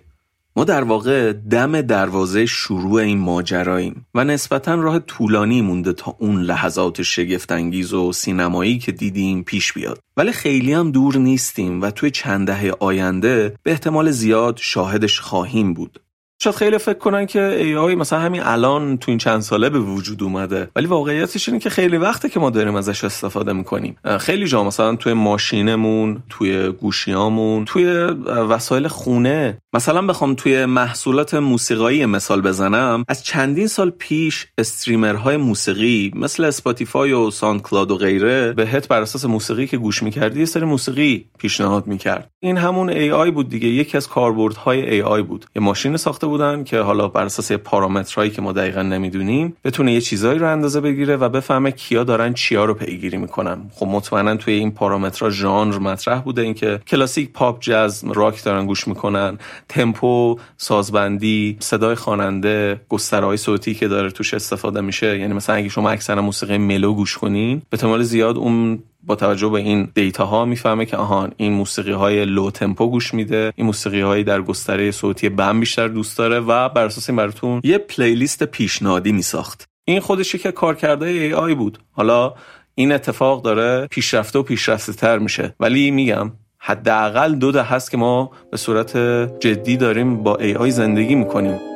[0.56, 6.42] ما در واقع دم دروازه شروع این ماجراییم و نسبتا راه طولانی مونده تا اون
[6.42, 9.98] لحظات شگفتانگیز و سینمایی که دیدیم پیش بیاد.
[10.16, 15.74] ولی خیلی هم دور نیستیم و توی چند دهه آینده به احتمال زیاد شاهدش خواهیم
[15.74, 16.00] بود.
[16.42, 20.22] شاید خیلی فکر کنن که AI مثلا همین الان تو این چند ساله به وجود
[20.22, 20.68] اومده.
[20.76, 23.96] ولی واقعیتش اینه که خیلی وقته که ما داریم ازش استفاده می‌کنیم.
[24.20, 27.84] خیلی جا مثلا توی ماشینمون توی گوشیامون توی
[28.26, 29.58] وسایل خونه.
[29.74, 33.04] مثلا بخوام توی محصولات موسیقایی مثال بزنم.
[33.08, 37.30] از چندین سال پیش streamer های موسیقی مثل Spotify و
[37.62, 42.30] Cloud و غیره بهت بر اساس موسیقی که گوش می‌کردی یه سری موسیقی پیشنهاد می‌کرد.
[42.40, 43.68] این همون AI بود دیگه.
[43.68, 45.46] یکی از کاربردهای AI بود.
[45.56, 50.00] یه ماشین ساخته بودن که حالا بر اساس پارامترهایی که ما دقیقا نمی‌دونیم بتونه یه
[50.00, 53.58] چیزایی رو اندازه بگیره و بفهمه کیا دارن چیا رو پیگیری می‌کنن.
[53.74, 58.88] خب مطمئنا توی این پارامترها ژانر مطرح بوده اینکه کلاسیک پاپ جاز راک دارن گوش
[58.88, 59.38] می‌کنن.
[59.68, 65.18] تمپو سازبندی صدای خواننده گستره‌های صوتی که داره توش استفاده میشه.
[65.18, 69.48] یعنی مثلا اگه شما اکثرا موسیقی mellow گوش کنین به احتمال زیاد اون با توجه
[69.48, 73.66] به این data ها می‌فهمه که آهان این موسیقی های low tempo گوش میده این
[73.66, 77.78] موسیقی هایی در گستره صوتی بم بیشتر دوست داره و بر اساس این براتون یه
[77.78, 79.64] playlist پیشنهادی میساخت.
[79.84, 81.78] این خودش که کارکرد AI بود.
[81.92, 82.34] حالا
[82.74, 85.54] این اتفاق داره پیشرفته و پیشرفته تر میشه.
[85.60, 88.96] ولی میگم حداقل دو ده هست که ما به صورت
[89.40, 91.71] جدی داریم با ای آی زندگی می‌کنیم.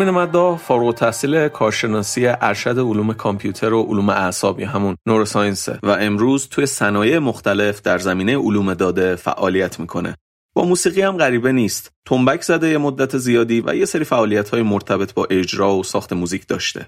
[0.00, 6.48] آرمین مدا فارغ تحصیل کارشناسی ارشد علوم کامپیوتر و علوم اعصاب همون نوروساینس و امروز
[6.48, 10.16] توی صنایع مختلف در زمینه علوم داده فعالیت می‌کنه.
[10.54, 11.90] با موسیقی هم غریبه نیست.
[12.06, 16.12] تنبک زده یه مدت زیادی و یه سری فعالیت های مرتبط با اجرا و ساخت
[16.12, 16.86] موزیک داشته.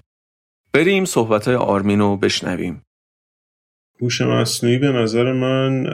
[0.73, 2.81] بریم صحبت های آرمین رو بشنویم.
[4.01, 5.85] هوش مصنوعی به نظر من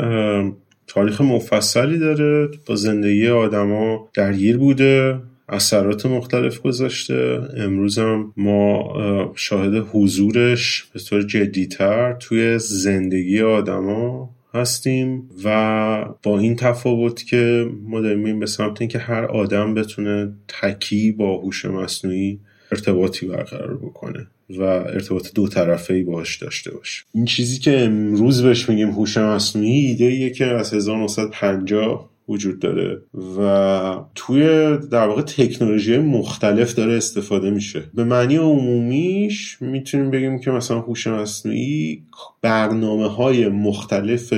[0.88, 7.42] تاریخ مفصلی داره با زندگی آدما درگیر بوده اثرات مختلف گذاشته.
[7.58, 16.56] امروز هم ما شاهد حضورش به طور جدیتر توی زندگی آدما هستیم و با این
[16.56, 22.40] تفاوت که ما داریم به سمت اینکه هر آدم بتونه تکی با هوش مصنوعی
[22.72, 27.04] ارتباطی برقرار بکنه و ارتباط دو طرفه ای باش داشته باشه.
[27.14, 33.02] این چیزی که امروز بهش میگیم هوش مصنوعی ایده که از 1950 وجود داره
[33.38, 34.44] و توی
[34.92, 37.84] در واقع تکنولوژی مختلف داره استفاده میشه.
[37.94, 42.04] به معنی عمومیش می‌تونیم بگیم که مثلا هوش مصنوعی
[42.42, 44.34] برنامه های مختلف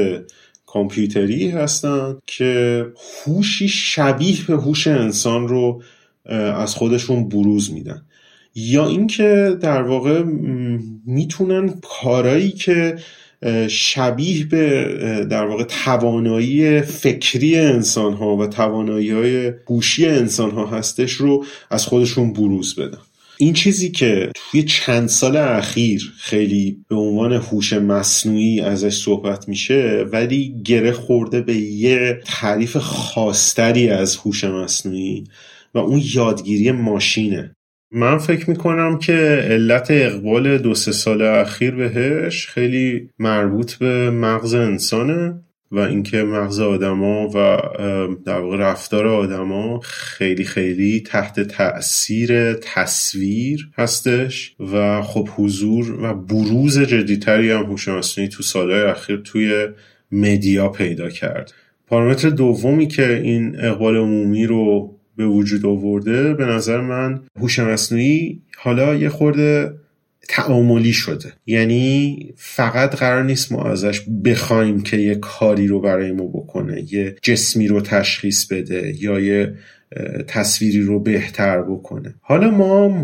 [0.66, 2.86] کامپیوتری هستن که
[3.26, 5.82] هوشی شبیه به هوش انسان رو
[6.56, 8.02] از خودشون بروز میدن.
[8.56, 10.24] یا اینکه در واقع
[11.06, 12.96] می‌تونن کارایی که
[13.70, 14.86] شبیه به
[15.30, 21.86] در واقع توانایی فکری انسان ها و توانایی های هوشی انسان ها هستش رو از
[21.86, 22.98] خودشون بروز بدن.
[23.38, 30.06] این چیزی که توی چند سال اخیر خیلی به عنوان هوش مصنوعی ازش صحبت میشه
[30.12, 35.24] ولی گره خورده به یه تعریف خاصتری از هوش مصنوعی
[35.74, 37.56] و اون یادگیری ماشینه.
[37.92, 39.14] من فکر می‌کنم که
[39.44, 46.60] علت اقبال دو سه سال اخیر بهش خیلی مربوط به مغز انسانه و اینکه مغز
[46.60, 47.58] آدما و
[48.26, 56.80] در واقع رفتار آدما خیلی خیلی تحت تاثیر تصویر هستش و خب حضور و بروز
[56.80, 59.68] جدیتری هم هوش مصنوعی تو سالهای اخیر توی
[60.12, 61.54] مدیا پیدا کرد.
[61.88, 68.42] پارامتر دومی که این اقبال عمومی رو به وجود آورده به نظر من هوش مصنوعی
[68.58, 69.74] حالا یه خورده
[70.30, 71.34] تعاملی شده.
[71.46, 77.16] یعنی فقط قرار نیست ما ازش بخوایم که یه کاری رو برای ما بکنه یه
[77.22, 79.54] جسمی رو تشخیص بده یا یه
[80.28, 82.16] تصویری رو بهتر بکنه.
[82.22, 82.98] حالا ما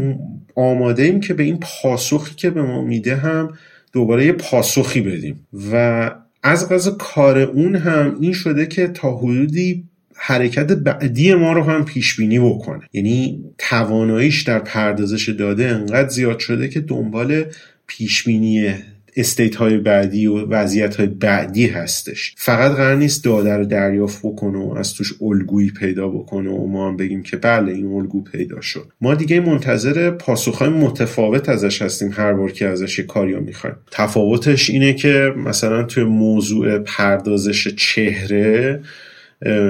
[0.55, 3.53] آماده ایم که به این پاسخی که به ما میده هم
[3.93, 5.47] دوباره یه پاسخی بدیم.
[5.71, 6.11] و
[6.43, 9.83] از غذا کار اون هم این شده که تا حدودی
[10.17, 12.81] حرکت بعدی ما رو هم پیش بینی بکنه.
[12.93, 17.45] یعنی تواناییش در پردازش داده انقدر زیاد شده که دنبال
[17.87, 18.73] پیش بینی
[19.17, 22.35] استیت های بعدی و وضعیت های بعدی هستش.
[22.37, 26.87] فقط قرار نیست داده رو دریافت بکنه و از توش الگویی پیدا بکنه و ما
[26.87, 28.91] هم بگیم که بله این الگو پیدا شد.
[29.01, 33.75] ما دیگه منتظر پاسخهای متفاوت ازش هستیم هر بار که ازش کاری رو می‌خوایم.
[33.91, 38.81] تفاوتش اینه که مثلا توی موضوع پردازش چهره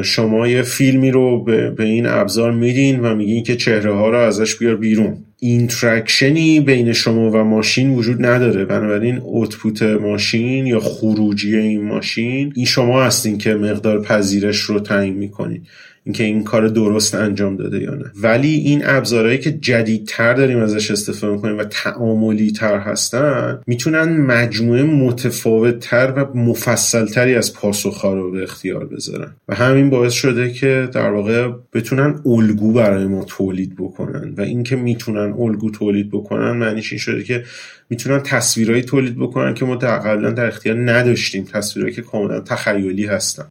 [0.03, 4.55] شما یه فیلمی رو به, این ابزار میدین و میگین که چهره ها رو ازش
[4.55, 5.17] بیار بیرون.
[5.39, 8.65] interaction ی بین شما و ماشین وجود نداره.
[8.65, 15.13] بنابراین output ماشین یا خروجی این ماشین این شما هستین که مقدار پذیرش رو تعیین
[15.13, 15.61] می‌کنین.
[16.07, 18.11] اینکه این کار درست انجام داده یا نه.
[18.21, 24.83] ولی این ابزارهایی که جدیدتر داریم ازش استفاده می‌کنیم و تعاملی تر هستن می‌تونن مجموعه
[24.83, 29.35] متفاوت تر و مفصل تری از پاسخها رو به اختیار بذارن.
[29.47, 34.33] و همین باعث شده که در واقع بتونن الگو برای ما تولید بکنن.
[34.37, 37.43] و اینکه می‌تونن الگو تولید بکنن معنیش این شده که
[37.89, 41.43] می‌تونن تصویرهایی تولید بکنن که ما قبلا در اختیار نداشتیم.
[41.53, 43.45] تصویرهایی که کاملا تخیلی هستن.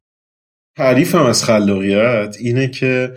[0.77, 3.13] تعریفم از خلاقیت اینه که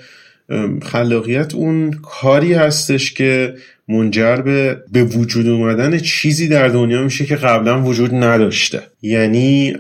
[0.82, 3.53] خلاقیت اون کاری هستش که
[3.88, 8.82] منجر به به وجود اومدن چیزی در دنیا میشه که قبلا وجود نداشته.
[9.01, 9.76] یعنی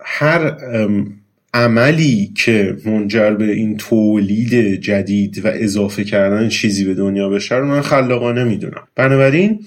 [0.00, 0.56] هر
[1.54, 7.66] عملی که منجر به این تولید جدید و اضافه کردن چیزی به دنیا بشه رو
[7.66, 8.82] من خلاقانه می‌دونم.
[8.96, 9.60] بنابراین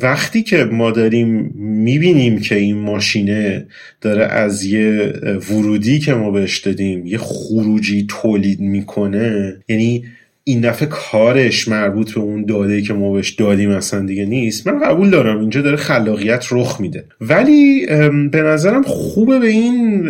[0.00, 3.66] وقتی که ما داریم می‌بینیم که این ماشینه
[4.00, 5.12] داره از یه
[5.50, 10.04] ورودی که ما بهش دادیم یه خروجی تولید می‌کنه یعنی
[10.44, 14.66] این دفعه کارش مربوط به اون داده که ما بهش دادیم اصلا دیگه نیست.
[14.66, 17.04] من قبول دارم اینجا داره خلاقیت رخ میده.
[17.20, 17.86] ولی
[18.32, 20.08] به نظرم خوبه به این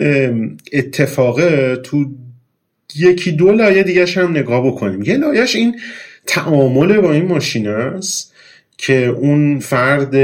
[0.73, 2.05] اتفاقه تو
[2.97, 5.03] یکی دو لایه دیگه هم نگاه بکنیم.
[5.03, 5.77] یه لایش این
[6.27, 8.35] تعامل با این ماشین است
[8.81, 10.17] که اون فرد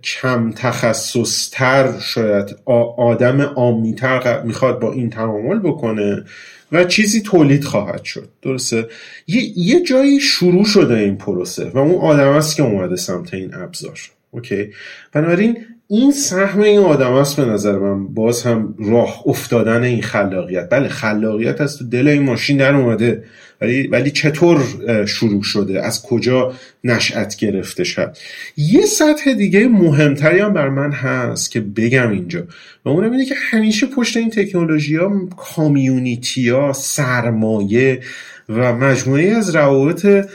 [0.00, 2.56] کم تخصص تر شاید
[2.96, 6.24] آدم آمیتر می‌خواد با این تعامل بکنه
[6.72, 8.28] و چیزی تولید خواهد شد.
[8.42, 8.88] درسته؟
[9.26, 13.54] یه, یه جایی شروع شده این پروسه و اون آدم است که اومده سمت این
[13.54, 14.00] ابزار.
[14.30, 14.70] اوکی؟
[15.12, 15.56] بنابراین
[15.88, 20.68] این سهم این آدم است به نظر من باز هم راه افتادن این خلاقیت.
[20.68, 23.24] بله خلاقیت از تو دل این ماشین در اومده
[23.60, 24.64] ولی ولی چطور
[25.06, 26.52] شروع شده؟ از کجا
[26.84, 28.16] نشأت گرفته شد؟
[28.56, 32.42] یه سطح دیگه مهمتری هم بر من هست که بگم اینجا.
[32.84, 38.00] و اونم اینه که همیشه پشت این تکنولوژی ها کامیونیتی ها سرمایه
[38.48, 40.26] و مجموعه از روابط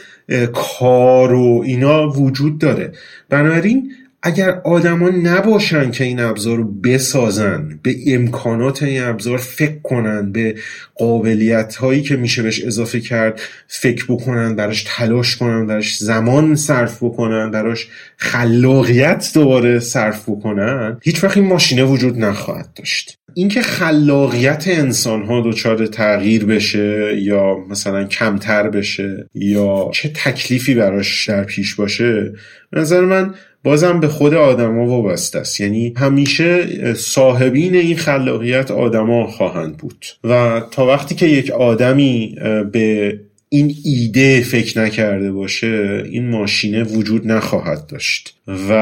[0.54, 2.91] کار و اینا وجود داره.
[3.30, 3.91] بنابراین
[4.24, 10.55] اگر آدما نباشن که این ابزار رو بسازن به امکانات این ابزار فکر کنن به
[10.95, 17.03] قابلیت هایی که میشه بهش اضافه کرد فکر بکنن براش تلاش کنن براش زمان صرف
[17.03, 23.20] بکنن براش خلاقیت دوباره صرف بکنن هیچ وقت این ماشینه وجود نخواهد داشت.
[23.34, 31.30] اینکه خلاقیت انسان ها دچار تغییر بشه یا مثلا کمتر بشه یا چه تکلیفی براش
[31.30, 32.34] در پیش باشه
[32.74, 33.34] نظر من
[33.64, 35.60] بازم به خود آدما وابسته است.
[35.60, 40.05] یعنی همیشه صاحبین این خلاقیت آدما خواهند بود.
[40.24, 42.36] و تا وقتی که یک آدمی
[42.72, 48.36] به این ایده فکر نکرده باشه این ماشینه وجود نخواهد داشت.
[48.47, 48.74] و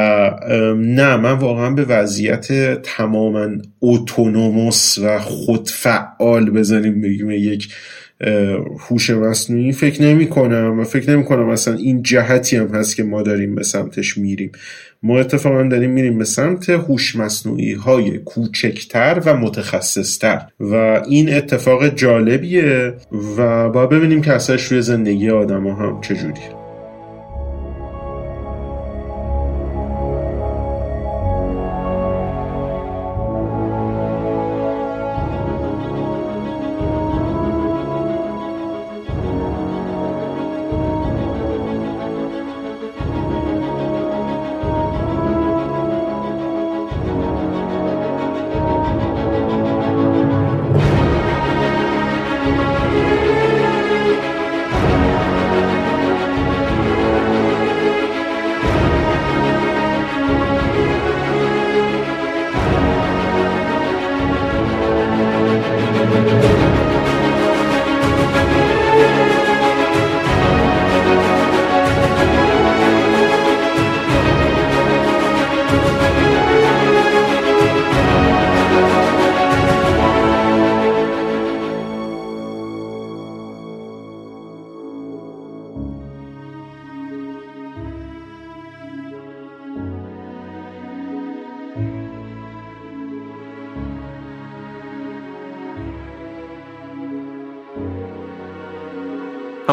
[0.75, 3.47] نه من واقعا به وضعیت تماما
[3.82, 7.67] اتونوموس و خودفعال بزنیم بگیم یک
[8.80, 13.03] هوش مصنوعی فکر نمی کنم و فکر نمی کنم اصلا این جهتی هم هست که
[13.03, 14.51] ما داریم به سمتش میریم.
[15.03, 21.88] ما اتفاقا داریم میریم به سمت هوش مصنوعی های کوچکتر و متخصصتر و این اتفاق
[21.88, 22.93] جالبیه
[23.38, 26.57] و با ببینیم که اثرش روی زندگی آدم ها هم چجوریه.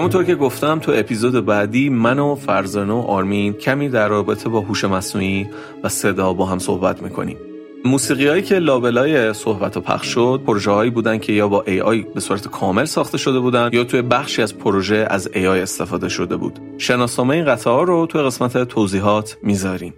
[0.04, 4.60] همونطور که گفتم تو اپیزود بعدی من و فرزانه و آرمین کمی در رابطه با
[4.60, 5.46] هوش مصنوعی
[5.82, 7.36] و صدا با هم صحبت می‌کنیم.
[7.84, 12.14] موسیقی هایی که لابلای صحبت و پخش شد پروژه هایی بودن که یا با AI
[12.14, 16.36] به صورت کامل ساخته شده بودن یا توی بخشی از پروژه از AI استفاده شده
[16.36, 16.58] بود.
[16.78, 19.94] شناسنامه این قطعه ها رو توی قسمت توضیحات می‌ذاریم.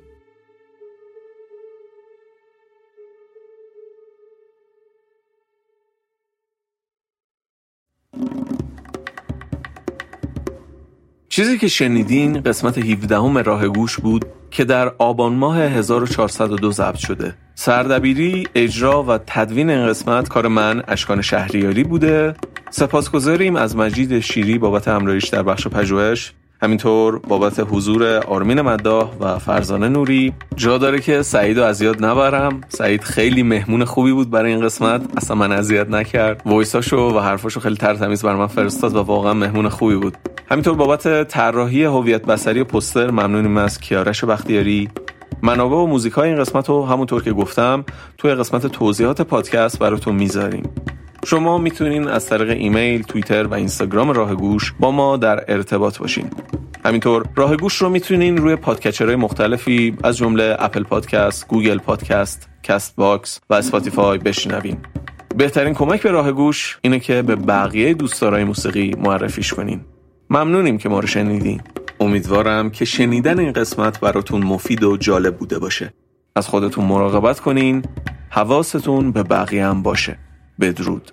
[11.36, 16.96] چیزی که شنیدین قسمت 17 همه راه گوش بود که در آبان ماه 1402 ضبط
[16.96, 17.34] شده.
[17.54, 22.34] سردبیری، اجرا و تدوین این قسمت کار من اشکان شهریاری بوده.
[22.70, 26.32] سپاسگزاریم از مجید شیری بابت همراهیش در بخش پژوهش.
[26.62, 30.32] همینطور بابت حضور آرمین مداح و فرزانه نوری.
[30.54, 32.60] جا داره که سعید و اذیت نبرم.
[32.68, 35.02] سعید خیلی مهمون خوبی بود برای این قسمت.
[35.16, 36.42] اصلا من اذیت نکرد.
[36.46, 40.16] وایساشو و حرفاشو خیلی ترتمیز بر من فرستاد و واقعا مهمون خوبی بود.
[40.50, 44.88] همینطور بابت طراحی هویت بصری پوستر ممنونیم از کیارش بختیاری
[45.42, 47.84] منابع و موزیک های این قسمت رو همونطور که گفتم
[48.18, 50.62] توی قسمت توضیحات پادکست براتون می‌ذاریم
[51.24, 56.30] شما می‌تونین از طریق ایمیل، توییتر و اینستاگرام راه گوش با ما در ارتباط باشین.
[56.84, 62.48] همینطور راه گوش رو می‌تونین روی podcatcher های مختلفی از جمله Apple Podcast، Google Podcast،
[62.62, 64.76] Castbox و Spotify بشنوین.
[65.36, 69.80] بهترین کمک به راه گوش اینه که به بقیه دوستدارای موسیقی معرفیش کنین.
[70.30, 71.60] ممنونیم که ما رو شنیدین.
[72.00, 75.92] امیدوارم که شنیدن این قسمت براتون مفید و جالب بوده باشه.
[76.36, 77.84] از خودتون مراقبت کنین.
[78.30, 80.18] حواستون به بقیه هم باشه.
[80.60, 81.12] بدرود